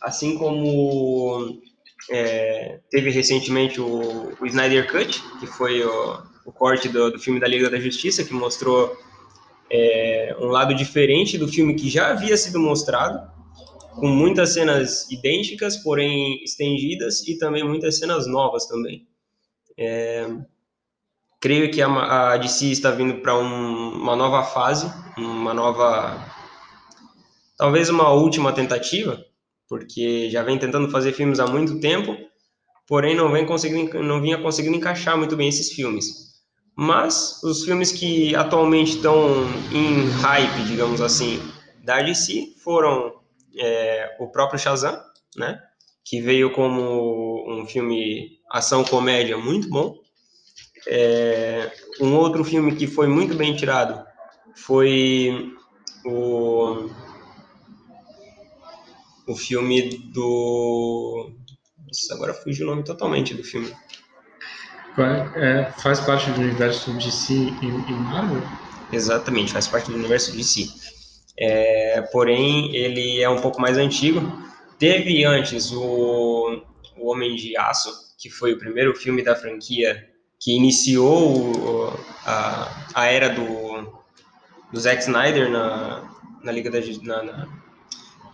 assim 0.00 0.38
como 0.38 1.60
é, 2.08 2.80
teve 2.90 3.10
recentemente 3.10 3.80
o, 3.80 4.32
o, 4.40 4.46
Snyder 4.46 4.90
Cut, 4.90 5.22
que 5.40 5.46
foi 5.46 5.82
o, 5.84 6.22
o 6.44 6.52
corte 6.52 6.88
do, 6.88 7.10
do, 7.10 7.18
filme 7.18 7.40
da 7.40 7.48
Liga 7.48 7.68
da 7.68 7.80
Justiça, 7.80 8.24
que 8.24 8.32
mostrou 8.32 8.96
é, 9.70 10.36
um 10.38 10.46
lado 10.46 10.74
diferente 10.74 11.36
do 11.36 11.48
filme 11.48 11.74
que 11.74 11.90
já 11.90 12.10
havia 12.10 12.36
sido 12.36 12.60
mostrado, 12.60 13.28
com 14.00 14.08
muitas 14.08 14.54
cenas 14.54 15.08
idênticas, 15.10 15.76
porém 15.76 16.42
estendidas, 16.42 17.26
e 17.28 17.38
também 17.38 17.62
muitas 17.62 17.98
cenas 17.98 18.26
novas 18.26 18.66
também. 18.66 19.06
É, 19.78 20.26
creio 21.38 21.70
que 21.70 21.82
a, 21.82 22.32
a 22.32 22.36
DC 22.38 22.66
está 22.66 22.90
vindo 22.90 23.20
para 23.20 23.38
um, 23.38 23.92
uma 23.92 24.16
nova 24.16 24.42
fase, 24.42 24.90
uma 25.16 25.52
nova, 25.52 26.18
talvez 27.56 27.90
uma 27.90 28.10
última 28.10 28.52
tentativa, 28.52 29.22
porque 29.68 30.30
já 30.30 30.42
vem 30.42 30.58
tentando 30.58 30.90
fazer 30.90 31.12
filmes 31.12 31.38
há 31.38 31.46
muito 31.46 31.78
tempo, 31.78 32.16
porém 32.88 33.14
não 33.14 33.30
vem 33.30 33.46
conseguindo, 33.46 34.02
não 34.02 34.20
vinha 34.20 34.38
conseguindo 34.38 34.76
encaixar 34.76 35.16
muito 35.16 35.36
bem 35.36 35.48
esses 35.48 35.72
filmes. 35.72 36.30
Mas 36.74 37.42
os 37.42 37.64
filmes 37.64 37.92
que 37.92 38.34
atualmente 38.34 38.96
estão 38.96 39.44
em 39.72 40.08
hype, 40.08 40.64
digamos 40.66 41.00
assim, 41.00 41.38
da 41.84 42.00
DC 42.00 42.54
foram 42.64 43.19
é, 43.60 44.16
o 44.18 44.28
próprio 44.28 44.58
Shazam, 44.58 44.98
né? 45.36 45.60
Que 46.04 46.20
veio 46.20 46.52
como 46.52 47.60
um 47.60 47.66
filme 47.66 48.38
ação-comédia 48.50 49.36
muito 49.36 49.68
bom. 49.68 49.94
É, 50.88 51.70
um 52.00 52.16
outro 52.16 52.42
filme 52.42 52.74
que 52.74 52.86
foi 52.86 53.06
muito 53.06 53.34
bem 53.34 53.54
tirado 53.54 54.02
foi 54.56 55.52
o, 56.04 56.88
o 59.28 59.36
filme 59.36 59.98
do. 60.12 61.30
Nossa, 61.86 62.14
agora 62.14 62.34
fugiu 62.34 62.66
o 62.66 62.70
nome 62.70 62.82
totalmente 62.82 63.34
do 63.34 63.44
filme. 63.44 63.72
É, 65.36 65.70
faz 65.78 66.00
parte 66.00 66.30
do 66.30 66.40
universo 66.40 66.92
DC 66.92 67.32
e 67.34 67.92
Marvel? 67.92 68.42
Exatamente, 68.92 69.52
faz 69.52 69.68
parte 69.68 69.90
do 69.90 69.96
universo 69.96 70.36
DC. 70.36 70.68
É, 71.40 72.02
porém, 72.12 72.74
ele 72.76 73.22
é 73.22 73.28
um 73.28 73.40
pouco 73.40 73.60
mais 73.60 73.78
antigo. 73.78 74.20
Teve 74.78 75.24
antes 75.24 75.72
o, 75.72 76.62
o 76.98 77.10
Homem 77.10 77.34
de 77.34 77.56
Aço, 77.56 77.90
que 78.18 78.28
foi 78.28 78.52
o 78.52 78.58
primeiro 78.58 78.94
filme 78.94 79.22
da 79.22 79.34
franquia 79.34 80.06
que 80.38 80.52
iniciou 80.52 81.36
o, 81.36 82.00
a, 82.26 82.86
a 82.94 83.06
era 83.06 83.28
do, 83.28 83.92
do 84.72 84.80
Zack 84.80 85.02
Snyder 85.02 85.50
na, 85.50 86.10
na 86.42 86.52
Liga 86.52 86.70
da 86.70 86.80
na, 87.02 87.22
na, 87.22 87.48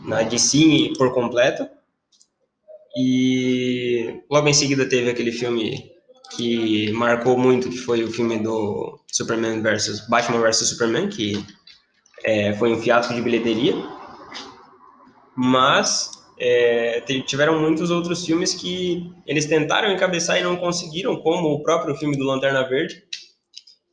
na 0.00 0.22
DC 0.22 0.92
por 0.98 1.12
completo. 1.14 1.68
E 2.96 4.22
logo 4.30 4.48
em 4.48 4.54
seguida 4.54 4.88
teve 4.88 5.10
aquele 5.10 5.30
filme 5.30 5.92
que 6.34 6.90
marcou 6.92 7.38
muito, 7.38 7.68
que 7.68 7.78
foi 7.78 8.02
o 8.02 8.10
filme 8.10 8.38
do 8.38 8.98
Superman 9.12 9.62
versus 9.62 10.00
Batman 10.08 10.40
versus 10.40 10.70
Superman, 10.70 11.08
que 11.08 11.44
é, 12.24 12.52
foi 12.54 12.72
um 12.72 12.80
fiasco 12.80 13.14
de 13.14 13.22
bilheteria, 13.22 13.74
mas 15.34 16.10
é, 16.38 17.00
tiveram 17.26 17.60
muitos 17.60 17.90
outros 17.90 18.24
filmes 18.24 18.54
que 18.54 19.12
eles 19.26 19.46
tentaram 19.46 19.92
encabeçar 19.92 20.38
e 20.38 20.42
não 20.42 20.56
conseguiram, 20.56 21.16
como 21.16 21.48
o 21.48 21.62
próprio 21.62 21.94
filme 21.96 22.16
do 22.16 22.24
Lanterna 22.24 22.68
Verde, 22.68 23.02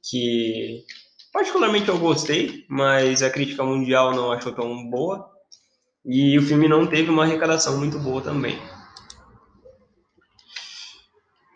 que 0.09 0.83
particularmente 1.31 1.89
eu 1.89 1.97
gostei, 1.97 2.65
mas 2.69 3.23
a 3.23 3.29
crítica 3.29 3.63
mundial 3.63 4.13
não 4.13 4.31
achou 4.31 4.51
tão 4.51 4.89
boa, 4.89 5.31
e 6.05 6.37
o 6.37 6.41
filme 6.41 6.67
não 6.67 6.85
teve 6.85 7.09
uma 7.09 7.23
arrecadação 7.23 7.77
muito 7.77 7.97
boa 7.99 8.21
também. 8.21 8.59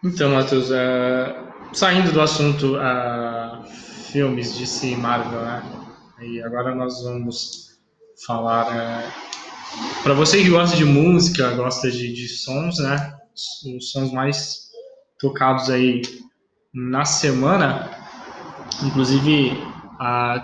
Então, 0.03 0.29
Matheus, 0.31 0.69
uh, 0.69 1.73
saindo 1.73 2.13
do 2.13 2.21
assunto 2.21 2.77
uh, 2.77 3.65
filmes 4.11 4.57
de 4.57 4.65
si 4.65 4.95
Marvel, 4.95 5.41
né? 5.41 5.86
E 6.19 6.41
agora 6.41 6.73
nós 6.73 7.03
vamos 7.03 7.79
falar. 8.25 8.75
É, 8.75 9.11
para 10.01 10.15
você 10.15 10.41
que 10.41 10.49
gosta 10.49 10.75
de 10.75 10.83
música, 10.83 11.51
gosta 11.51 11.91
de, 11.91 12.11
de 12.11 12.27
sons, 12.27 12.79
né? 12.79 13.19
Os 13.33 13.91
sons 13.91 14.11
mais 14.11 14.71
tocados 15.19 15.69
aí 15.69 16.01
na 16.73 17.05
semana. 17.05 17.91
Inclusive, 18.83 19.51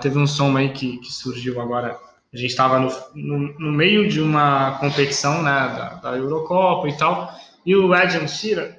teve 0.02 0.20
um 0.20 0.28
som 0.28 0.56
aí 0.56 0.70
que, 0.74 0.98
que 0.98 1.12
surgiu 1.12 1.60
agora. 1.60 2.00
A 2.32 2.38
gente 2.38 2.52
estava 2.52 2.80
no, 2.80 2.90
no, 3.16 3.60
no, 3.60 3.72
meio 3.72 4.08
de 4.08 4.22
uma 4.22 4.78
competição 4.80 5.44
né, 5.44 5.52
da, 5.52 5.90
da 5.96 6.18
Eurocopa 6.18 6.88
e 6.88 6.98
tal. 6.98 7.32
E 7.66 7.76
o 7.76 7.94
Adam 7.94 8.28
Sheeran, 8.28 8.76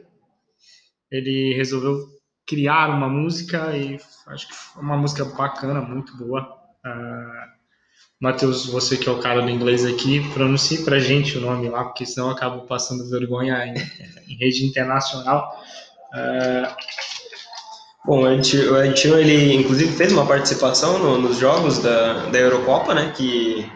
ele 1.11 1.55
resolveu 1.55 2.07
criar 2.47 2.91
uma 2.91 3.09
música 3.09 3.77
e 3.77 3.99
acho 4.27 4.49
que 4.49 4.55
foi 4.55 4.83
uma 4.83 4.97
música 4.97 5.25
bacana, 5.25 5.81
muito 5.81 6.17
boa. 6.17 6.54
Uh, 6.85 7.55
Matheus, 8.21 8.67
você 8.67 8.97
que 8.97 9.09
é 9.09 9.13
o 9.13 9.21
cara 9.21 9.43
do 9.43 9.51
inglês 9.51 9.85
aqui, 9.85 10.21
pronuncie 10.33 10.85
pra 10.85 10.99
gente 10.99 11.37
o 11.37 11.41
nome 11.41 11.69
lá, 11.69 11.85
porque 11.85 12.07
senão 12.07 12.29
eu 12.29 12.33
acabo 12.35 12.67
passando 12.67 13.09
vergonha 13.09 13.67
em, 13.67 13.75
em 14.33 14.37
rede 14.37 14.65
internacional. 14.65 15.63
Uh, 16.13 16.85
Bom, 18.07 18.21
o 18.21 18.31
Ed 18.31 18.47
Sheeran, 18.47 19.19
ele 19.19 19.55
inclusive 19.55 19.91
fez 19.97 20.13
uma 20.13 20.27
participação 20.27 20.99
no, 20.99 21.17
nos 21.17 21.39
jogos 21.39 21.79
da, 21.79 22.27
da 22.27 22.39
Eurocopa, 22.39 22.93
né, 22.93 23.11
que 23.17 23.67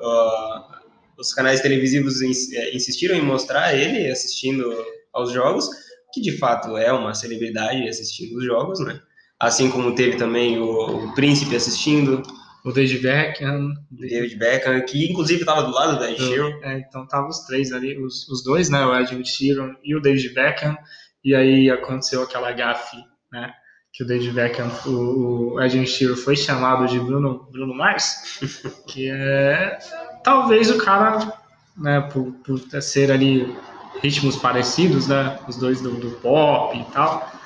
uh, 0.00 0.78
os 1.18 1.34
canais 1.34 1.60
televisivos 1.60 2.22
eh, 2.22 2.72
insistiram 2.72 3.16
em 3.16 3.20
mostrar 3.20 3.74
ele 3.74 4.08
assistindo 4.12 4.72
aos 5.12 5.32
jogos, 5.32 5.68
que 6.12 6.20
de 6.20 6.38
fato 6.38 6.76
é 6.76 6.92
uma 6.92 7.14
celebridade 7.14 7.88
assistindo 7.88 8.38
os 8.38 8.44
jogos, 8.44 8.78
né, 8.78 9.00
assim 9.38 9.70
como 9.70 9.94
teve 9.94 10.16
também 10.16 10.58
o, 10.58 11.06
o 11.06 11.14
Príncipe 11.14 11.54
assistindo. 11.54 12.22
O 12.64 12.72
David 12.72 12.98
Beckham. 12.98 13.72
David 13.90 14.36
Beckham, 14.36 14.80
que 14.82 15.10
inclusive 15.10 15.40
estava 15.40 15.62
do 15.62 15.70
lado 15.70 15.98
da 15.98 16.10
Ed 16.10 16.20
Sheeran. 16.20 16.58
É, 16.62 16.78
então 16.80 17.04
estavam 17.04 17.28
os 17.28 17.40
três 17.46 17.72
ali, 17.72 17.96
os, 17.96 18.28
os 18.28 18.42
dois, 18.42 18.68
né, 18.68 18.84
o 18.84 18.94
Ed 18.94 19.24
Sheeran 19.24 19.74
e 19.82 19.94
o 19.94 20.00
David 20.00 20.34
Beckham. 20.34 20.76
e 21.24 21.34
aí 21.34 21.70
aconteceu 21.70 22.22
aquela 22.22 22.52
gafe, 22.52 22.96
né? 23.32 23.52
Que 23.92 24.04
o 24.04 24.06
David 24.06 24.32
Beckham, 24.32 24.70
o, 24.86 25.54
o 25.54 25.62
Ed 25.62 25.86
Sheeran 25.86 26.16
foi 26.16 26.36
chamado 26.36 26.86
de 26.86 26.98
Bruno, 26.98 27.48
Bruno 27.50 27.74
Mars, 27.74 28.38
que 28.86 29.08
é 29.08 29.78
talvez 30.22 30.70
o 30.70 30.78
cara, 30.78 31.32
né, 31.76 32.00
por, 32.12 32.32
por 32.44 32.58
ser 32.82 33.10
ali 33.10 33.56
ritmos 34.02 34.36
parecidos, 34.36 35.08
né, 35.08 35.38
os 35.48 35.56
dois 35.56 35.80
do, 35.80 35.92
do 35.92 36.10
pop 36.20 36.78
e 36.78 36.84
tal, 36.92 37.37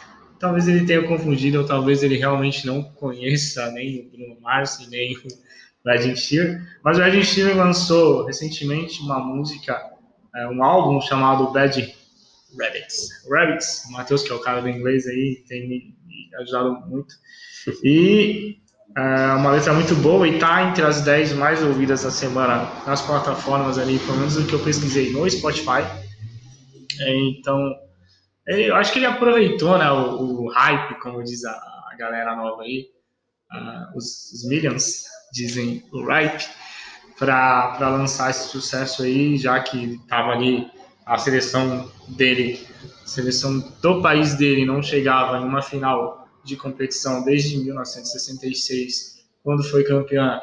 talvez 0.43 0.67
ele 0.67 0.85
tenha 0.85 1.07
confundido, 1.07 1.61
ou 1.61 1.65
talvez 1.65 2.03
ele 2.03 2.17
realmente 2.17 2.67
não 2.67 2.83
conheça 2.83 3.71
nem 3.71 4.01
o 4.01 4.11
Bruno 4.11 4.41
Mars 4.41 4.85
nem 4.91 5.17
o 5.17 5.91
Ed 5.91 6.17
Sheeran, 6.17 6.61
mas 6.83 6.99
o 6.99 7.03
Ed 7.03 7.25
Sheeran 7.25 7.55
lançou 7.55 8.27
recentemente 8.27 9.01
uma 9.03 9.21
música, 9.21 9.81
é, 10.35 10.49
um 10.49 10.65
álbum 10.65 11.01
chamado 11.01 11.53
Bad 11.53 11.95
Rabbits. 12.59 13.09
Rabbits, 13.31 13.85
o 13.89 13.93
Matheus, 13.93 14.25
que 14.25 14.33
é 14.33 14.35
o 14.35 14.41
cara 14.41 14.61
do 14.61 14.69
inglês 14.69 15.07
aí, 15.07 15.45
tem 15.49 15.69
me 15.69 15.95
ajudado 16.41 16.73
muito. 16.89 17.15
E 17.85 18.57
é 18.97 19.35
uma 19.35 19.53
letra 19.53 19.73
muito 19.73 19.95
boa 19.95 20.27
e 20.27 20.41
tá 20.41 20.65
entre 20.65 20.83
as 20.83 21.03
10 21.03 21.35
mais 21.35 21.63
ouvidas 21.63 22.03
da 22.03 22.11
semana 22.11 22.69
nas 22.85 23.01
plataformas 23.01 23.79
ali, 23.79 23.97
pelo 24.01 24.19
menos 24.19 24.37
o 24.37 24.45
que 24.45 24.53
eu 24.53 24.59
pesquisei 24.59 25.13
no 25.13 25.31
Spotify. 25.31 25.83
É, 27.01 27.17
então, 27.31 27.77
eu 28.47 28.75
acho 28.77 28.93
que 28.93 28.99
ele 28.99 29.07
aproveitou 29.07 29.79
né, 29.79 29.91
o, 29.91 30.45
o 30.45 30.49
hype, 30.49 31.01
como 31.01 31.23
diz 31.23 31.45
a, 31.45 31.53
a 31.53 31.95
galera 31.97 32.35
nova 32.35 32.63
aí, 32.63 32.89
uh, 33.53 33.97
os, 33.97 34.33
os, 34.33 34.49
millions 34.49 35.05
dizem 35.33 35.85
o 35.93 36.05
hype, 36.05 36.45
para 37.19 37.79
lançar 37.81 38.31
esse 38.31 38.49
sucesso 38.49 39.03
aí, 39.03 39.37
já 39.37 39.61
que 39.61 40.01
tava 40.09 40.33
ali 40.33 40.69
a 41.07 41.19
seleção 41.19 41.91
dele, 42.09 42.67
a 43.05 43.07
seleção 43.07 43.61
do 43.81 44.03
país 44.03 44.35
dele 44.35 44.65
não 44.65 44.83
chegava 44.83 45.39
em 45.39 45.45
uma 45.45 45.63
final 45.63 46.29
de 46.45 46.57
competição 46.57 47.23
desde 47.23 47.59
1966, 47.59 49.25
quando 49.45 49.63
foi 49.63 49.85
campeã 49.85 50.41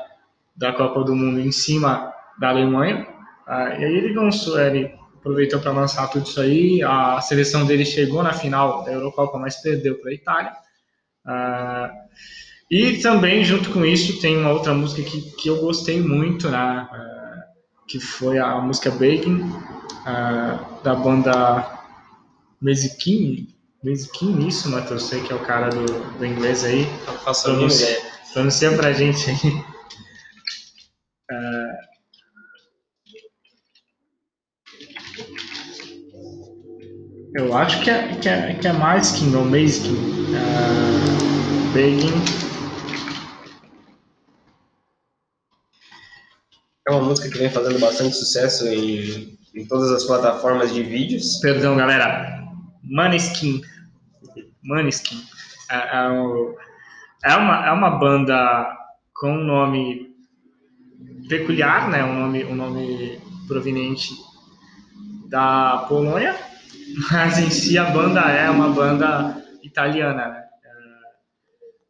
da 0.55 0.71
Copa 0.71 1.03
do 1.03 1.15
Mundo 1.15 1.39
em 1.39 1.51
cima 1.51 2.13
da 2.39 2.49
Alemanha. 2.49 3.07
Uh, 3.45 3.79
e 3.79 3.85
aí 3.85 3.97
ele 3.97 4.13
lançou, 4.13 4.59
ele 4.59 4.98
aproveitou 5.19 5.59
para 5.59 5.71
lançar 5.71 6.07
tudo 6.07 6.25
isso 6.25 6.41
aí. 6.41 6.81
A 6.81 7.21
seleção 7.21 7.65
dele 7.65 7.85
chegou 7.85 8.23
na 8.23 8.33
final 8.33 8.83
da 8.83 8.91
Eurocopa, 8.91 9.37
mas 9.37 9.57
perdeu 9.57 9.99
para 9.99 10.09
a 10.09 10.13
Itália. 10.13 10.51
Uh, 11.25 11.89
e 12.71 12.97
também, 12.97 13.43
junto 13.43 13.69
com 13.71 13.85
isso, 13.85 14.19
tem 14.21 14.37
uma 14.37 14.51
outra 14.51 14.73
música 14.73 15.03
que, 15.03 15.21
que 15.35 15.49
eu 15.49 15.59
gostei 15.61 16.01
muito, 16.01 16.49
né? 16.49 16.87
Uh, 16.91 17.87
que 17.87 17.99
foi 17.99 18.39
a 18.39 18.59
música 18.59 18.89
Baking, 18.91 19.41
uh, 19.41 20.83
da 20.83 20.95
banda 20.95 21.79
Mezikin. 22.61 23.53
Mezikin, 23.83 24.47
isso, 24.47 24.69
Matheus? 24.69 25.03
Sei 25.03 25.21
que 25.21 25.31
é 25.31 25.35
o 25.35 25.39
cara 25.39 25.69
do, 25.69 26.17
do 26.17 26.25
inglês 26.25 26.63
aí. 26.63 26.85
Pronuncia, 27.43 28.01
pronuncia 28.33 28.75
pra 28.75 28.93
gente 28.93 29.29
aí. 29.29 29.69
Eu 37.33 37.55
acho 37.55 37.83
que 37.83 37.91
é, 37.91 38.15
que 38.15 38.27
é, 38.27 38.53
que 38.55 38.67
é 38.67 38.73
Masking 38.73 39.35
ou 39.35 39.45
Masking. 39.45 39.93
Uh, 39.93 41.73
Begging. 41.73 42.11
É 46.87 46.91
uma 46.91 47.03
música 47.03 47.29
que 47.29 47.37
vem 47.37 47.51
fazendo 47.51 47.79
bastante 47.79 48.15
sucesso 48.15 48.67
em, 48.67 49.37
em 49.53 49.65
todas 49.67 49.91
as 49.91 50.05
plataformas 50.05 50.73
de 50.73 50.81
vídeos. 50.81 51.37
Perdão, 51.37 51.77
galera. 51.77 52.43
Maneskin. 52.83 53.61
Maneskin. 54.63 55.23
É, 55.69 55.75
é, 55.75 57.31
é, 57.31 57.35
uma, 57.35 57.67
é 57.67 57.71
uma 57.71 57.91
banda 57.91 58.75
com 59.13 59.33
um 59.33 59.43
nome 59.43 60.15
peculiar, 61.27 61.89
né? 61.89 62.03
Um 62.03 62.21
nome, 62.21 62.43
um 62.45 62.55
nome 62.55 63.21
proveniente 63.47 64.15
da 65.27 65.85
Polônia 65.87 66.48
mas 67.11 67.37
em 67.37 67.49
si 67.49 67.77
a 67.77 67.85
banda 67.91 68.21
é 68.21 68.49
uma 68.49 68.69
banda 68.69 69.43
italiana, 69.63 70.27
né? 70.27 70.43
É, 70.63 70.69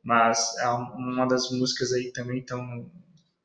mas 0.03 0.57
é 0.59 0.67
uma 0.69 1.27
das 1.27 1.51
músicas 1.51 1.93
aí 1.93 2.12
também 2.12 2.43
tão 2.43 2.89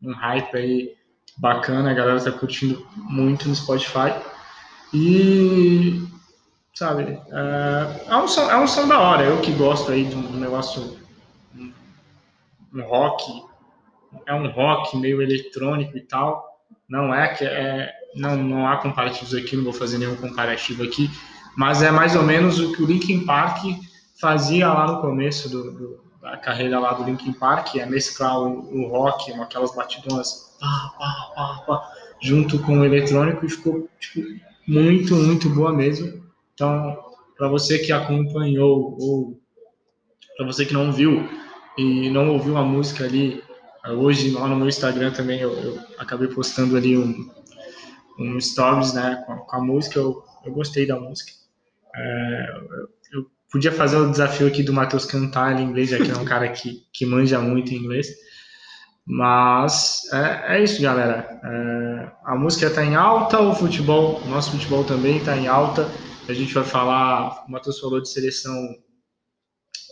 um 0.02 0.12
hype 0.12 0.56
aí 0.56 0.94
bacana, 1.38 1.90
a 1.90 1.94
galera 1.94 2.22
tá 2.22 2.32
curtindo 2.32 2.86
muito 2.94 3.48
no 3.48 3.54
Spotify. 3.54 4.14
E 4.92 6.06
sabe, 6.74 7.20
é, 7.30 8.10
é, 8.10 8.16
um, 8.16 8.28
som, 8.28 8.50
é 8.50 8.56
um 8.58 8.66
som 8.66 8.86
da 8.86 9.00
hora, 9.00 9.24
eu 9.24 9.40
que 9.40 9.52
gosto 9.52 9.92
aí 9.92 10.04
de 10.04 10.14
um 10.14 10.38
negócio 10.38 10.98
um, 11.54 11.72
um 12.72 12.82
rock, 12.82 13.24
é 14.26 14.34
um 14.34 14.50
rock 14.50 14.96
meio 14.96 15.22
eletrônico 15.22 15.96
e 15.96 16.02
tal. 16.02 16.44
Não 16.88 17.14
é 17.14 17.28
que 17.34 17.44
é, 17.44 17.92
não, 18.14 18.36
não 18.36 18.68
há 18.68 18.76
comparativos 18.76 19.34
aqui, 19.34 19.56
não 19.56 19.64
vou 19.64 19.72
fazer 19.72 19.98
nenhum 19.98 20.16
comparativo 20.16 20.84
aqui, 20.84 21.10
mas 21.56 21.82
é 21.82 21.90
mais 21.90 22.16
ou 22.16 22.22
menos 22.22 22.58
o 22.58 22.72
que 22.72 22.82
o 22.82 22.86
Linkin 22.86 23.24
Park 23.24 23.64
fazia 24.20 24.72
lá 24.72 24.86
no 24.86 25.00
começo 25.00 25.48
do, 25.48 25.70
do, 25.72 26.00
da 26.20 26.36
carreira 26.36 26.80
lá 26.80 26.94
do 26.94 27.04
Linkin 27.04 27.32
Park, 27.32 27.76
é 27.76 27.86
mesclar 27.86 28.40
o, 28.40 28.74
o 28.74 28.88
rock, 28.88 29.32
aquelas 29.32 29.74
batidonas 29.74 30.56
pá, 30.60 30.94
pá, 30.98 31.32
pá, 31.34 31.64
pá, 31.66 31.92
junto 32.22 32.58
com 32.60 32.78
o 32.78 32.84
eletrônico 32.84 33.44
e 33.44 33.50
ficou 33.50 33.88
tipo, 34.00 34.26
muito, 34.66 35.14
muito 35.14 35.48
boa 35.50 35.72
mesmo. 35.72 36.24
Então, 36.54 36.96
para 37.36 37.48
você 37.48 37.78
que 37.78 37.92
acompanhou 37.92 38.96
ou 38.98 39.40
para 40.36 40.46
você 40.46 40.64
que 40.64 40.72
não 40.72 40.92
viu 40.92 41.28
e 41.76 42.08
não 42.10 42.30
ouviu 42.30 42.56
a 42.56 42.64
música 42.64 43.04
ali, 43.04 43.42
hoje 43.86 44.30
lá 44.30 44.48
no 44.48 44.56
meu 44.56 44.68
Instagram 44.68 45.12
também 45.12 45.40
eu, 45.40 45.52
eu 45.52 45.78
acabei 45.98 46.28
postando 46.28 46.76
ali 46.76 46.96
um, 46.96 47.30
um 48.18 48.40
stories 48.40 48.94
né, 48.94 49.22
com, 49.26 49.36
com 49.36 49.56
a 49.56 49.60
música, 49.60 49.98
eu, 49.98 50.22
eu 50.44 50.52
gostei 50.52 50.86
da 50.86 50.98
música. 50.98 51.43
É, 51.96 52.46
eu 53.12 53.26
podia 53.50 53.72
fazer 53.72 53.96
o 53.96 54.10
desafio 54.10 54.46
aqui 54.46 54.62
do 54.62 54.72
Matheus 54.72 55.04
cantar 55.04 55.58
em 55.58 55.64
inglês, 55.64 55.90
já 55.90 55.98
que 55.98 56.10
é 56.10 56.16
um 56.16 56.24
cara 56.26 56.48
que, 56.48 56.82
que 56.92 57.06
manja 57.06 57.40
muito 57.40 57.72
em 57.72 57.76
inglês. 57.76 58.08
Mas 59.06 60.00
é, 60.12 60.56
é 60.56 60.62
isso, 60.64 60.80
galera. 60.80 61.40
É, 61.44 62.12
a 62.24 62.34
música 62.36 62.66
está 62.66 62.84
em 62.84 62.96
alta, 62.96 63.38
o 63.40 63.54
futebol, 63.54 64.20
o 64.24 64.28
nosso 64.28 64.50
futebol 64.52 64.84
também 64.84 65.18
está 65.18 65.36
em 65.36 65.46
alta. 65.46 65.88
A 66.28 66.32
gente 66.32 66.54
vai 66.54 66.64
falar, 66.64 67.44
o 67.46 67.50
Matheus 67.50 67.78
falou 67.78 68.00
de 68.00 68.08
seleção 68.08 68.56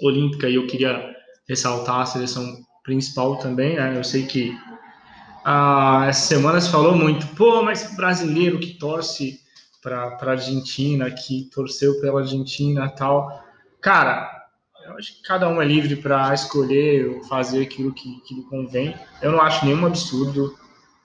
olímpica 0.01 0.49
e 0.49 0.55
eu 0.55 0.67
queria 0.67 1.15
ressaltar 1.47 2.01
a 2.01 2.07
seleção 2.07 2.57
principal 2.83 3.37
também. 3.37 3.77
Né? 3.77 3.97
Eu 3.97 4.03
sei 4.03 4.25
que 4.25 4.57
ah, 5.45 6.07
essa 6.09 6.27
semana 6.27 6.61
se 6.61 6.71
falou 6.71 6.97
muito, 6.97 7.27
pô, 7.35 7.63
mas 7.63 7.95
brasileiro 7.95 8.59
que 8.59 8.79
torce 8.79 9.41
para 9.83 10.17
a 10.21 10.31
Argentina, 10.31 11.11
que 11.11 11.51
torceu 11.53 12.01
pela 12.01 12.21
Argentina 12.21 12.89
tal. 12.89 13.45
Cara, 13.81 14.31
eu 14.87 14.97
acho 14.97 15.17
que 15.17 15.23
cada 15.23 15.49
um 15.49 15.61
é 15.61 15.65
livre 15.65 15.97
para 15.97 16.33
escolher 16.33 17.21
fazer 17.29 17.63
aquilo 17.63 17.93
que, 17.93 18.21
que 18.21 18.35
lhe 18.35 18.43
convém. 18.45 18.95
Eu 19.21 19.33
não 19.33 19.41
acho 19.41 19.67
nenhum 19.67 19.85
absurdo, 19.85 20.57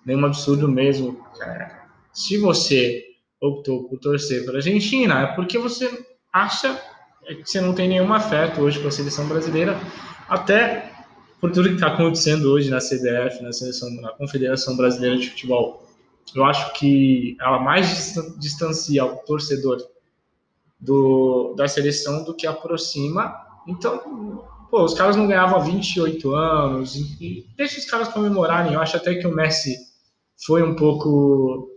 nenhum 0.06 0.26
absurdo 0.26 0.68
mesmo. 0.68 1.26
Cara. 1.38 1.88
Se 2.14 2.38
você 2.38 3.04
optou 3.42 3.90
por 3.90 4.00
torcer 4.00 4.46
para 4.46 4.54
a 4.54 4.58
Argentina, 4.58 5.22
é 5.22 5.28
porque 5.28 5.58
você 5.58 6.06
acha 6.32 6.80
que 7.26 7.46
você 7.46 7.60
não 7.60 7.74
tem 7.74 7.90
nenhum 7.90 8.14
afeto 8.14 8.62
hoje 8.62 8.80
com 8.80 8.88
a 8.88 8.92
seleção 8.92 9.28
brasileira, 9.28 9.78
até 10.30 10.92
por 11.42 11.52
tudo 11.52 11.70
que 11.70 11.76
está 11.76 11.88
acontecendo 11.88 12.52
hoje 12.52 12.70
na 12.70 12.80
CBF, 12.80 13.44
na, 13.44 13.52
seleção, 13.52 13.90
na 14.02 14.10
Confederação 14.14 14.76
Brasileira 14.76 15.18
de 15.18 15.30
Futebol 15.30 15.87
eu 16.36 16.44
acho 16.44 16.74
que 16.74 17.38
ela 17.40 17.60
mais 17.60 18.16
distancia 18.38 19.06
o 19.06 19.18
torcedor 19.18 19.78
do, 20.80 21.54
da 21.56 21.68
seleção 21.68 22.24
do 22.24 22.36
que 22.36 22.46
aproxima. 22.46 23.36
Então, 23.68 24.44
pô, 24.70 24.84
os 24.84 24.94
caras 24.94 25.16
não 25.16 25.28
ganhavam 25.28 25.58
há 25.58 25.64
28 25.64 26.34
anos, 26.34 26.96
e, 26.96 27.46
deixa 27.56 27.80
os 27.80 27.86
caras 27.86 28.10
comemorarem. 28.10 28.74
Eu 28.74 28.82
acho 28.82 28.98
até 28.98 29.16
que 29.16 29.28
o 29.28 29.34
Messi 29.34 29.76
foi 30.46 30.62
um 30.64 30.76
pouco 30.76 31.70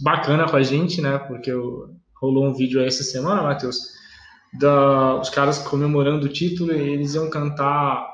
bacana 0.00 0.48
com 0.48 0.56
a 0.56 0.62
gente, 0.62 1.00
né? 1.00 1.18
Porque 1.18 1.50
eu, 1.50 1.94
rolou 2.20 2.46
um 2.46 2.54
vídeo 2.54 2.80
aí 2.80 2.86
essa 2.86 3.02
semana, 3.02 3.42
Matheus, 3.42 3.78
da, 4.58 5.20
os 5.20 5.30
caras 5.30 5.58
comemorando 5.58 6.26
o 6.26 6.32
título 6.32 6.72
e 6.72 6.92
eles 6.92 7.14
iam 7.14 7.30
cantar 7.30 8.06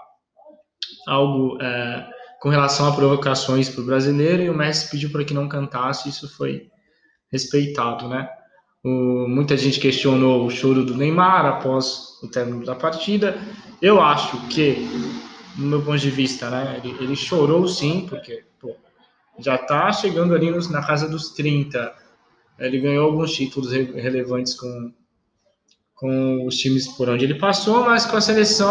algo. 1.07 1.61
É, 1.61 2.16
com 2.47 2.51
relação 2.51 2.87
a 2.87 2.93
provocações 2.93 3.69
para 3.69 3.81
o 3.81 3.85
brasileiro 3.85 4.41
e 4.41 4.49
o 4.49 4.55
Messi 4.55 4.89
pediu 4.89 5.11
para 5.11 5.25
que 5.25 5.35
não 5.35 5.49
cantasse, 5.49 6.09
isso 6.09 6.33
foi 6.37 6.71
respeitado, 7.29 8.09
né? 8.09 8.31
O, 8.85 9.27
muita 9.27 9.57
gente 9.57 9.81
questionou 9.81 10.47
o 10.47 10.49
choro 10.49 10.85
do 10.85 10.97
Neymar 10.97 11.45
após 11.45 12.23
o 12.23 12.29
término 12.29 12.65
da 12.65 12.77
partida. 12.77 13.37
Eu 13.83 14.01
acho 14.01 14.41
que, 14.47 14.77
no 15.59 15.67
meu 15.67 15.83
ponto 15.83 15.99
de 15.99 16.09
vista, 16.09 16.49
né, 16.49 16.81
ele, 16.85 16.95
ele 17.01 17.17
chorou 17.17 17.67
sim, 17.67 18.07
porque 18.09 18.45
pô, 18.61 18.77
já 19.41 19.57
está 19.57 19.91
chegando 19.91 20.33
ali 20.33 20.49
nos, 20.49 20.71
na 20.71 20.87
casa 20.87 21.09
dos 21.09 21.31
30. 21.31 21.93
Ele 22.61 22.79
ganhou 22.79 23.07
alguns 23.07 23.33
títulos 23.33 23.73
re, 23.73 23.91
relevantes 24.01 24.55
com, 24.55 24.93
com 25.97 26.47
os 26.47 26.57
times 26.59 26.87
por 26.87 27.09
onde 27.09 27.25
ele 27.25 27.41
passou, 27.41 27.85
mas 27.85 28.07
com 28.07 28.17
a 28.17 28.21
seleção 28.21 28.71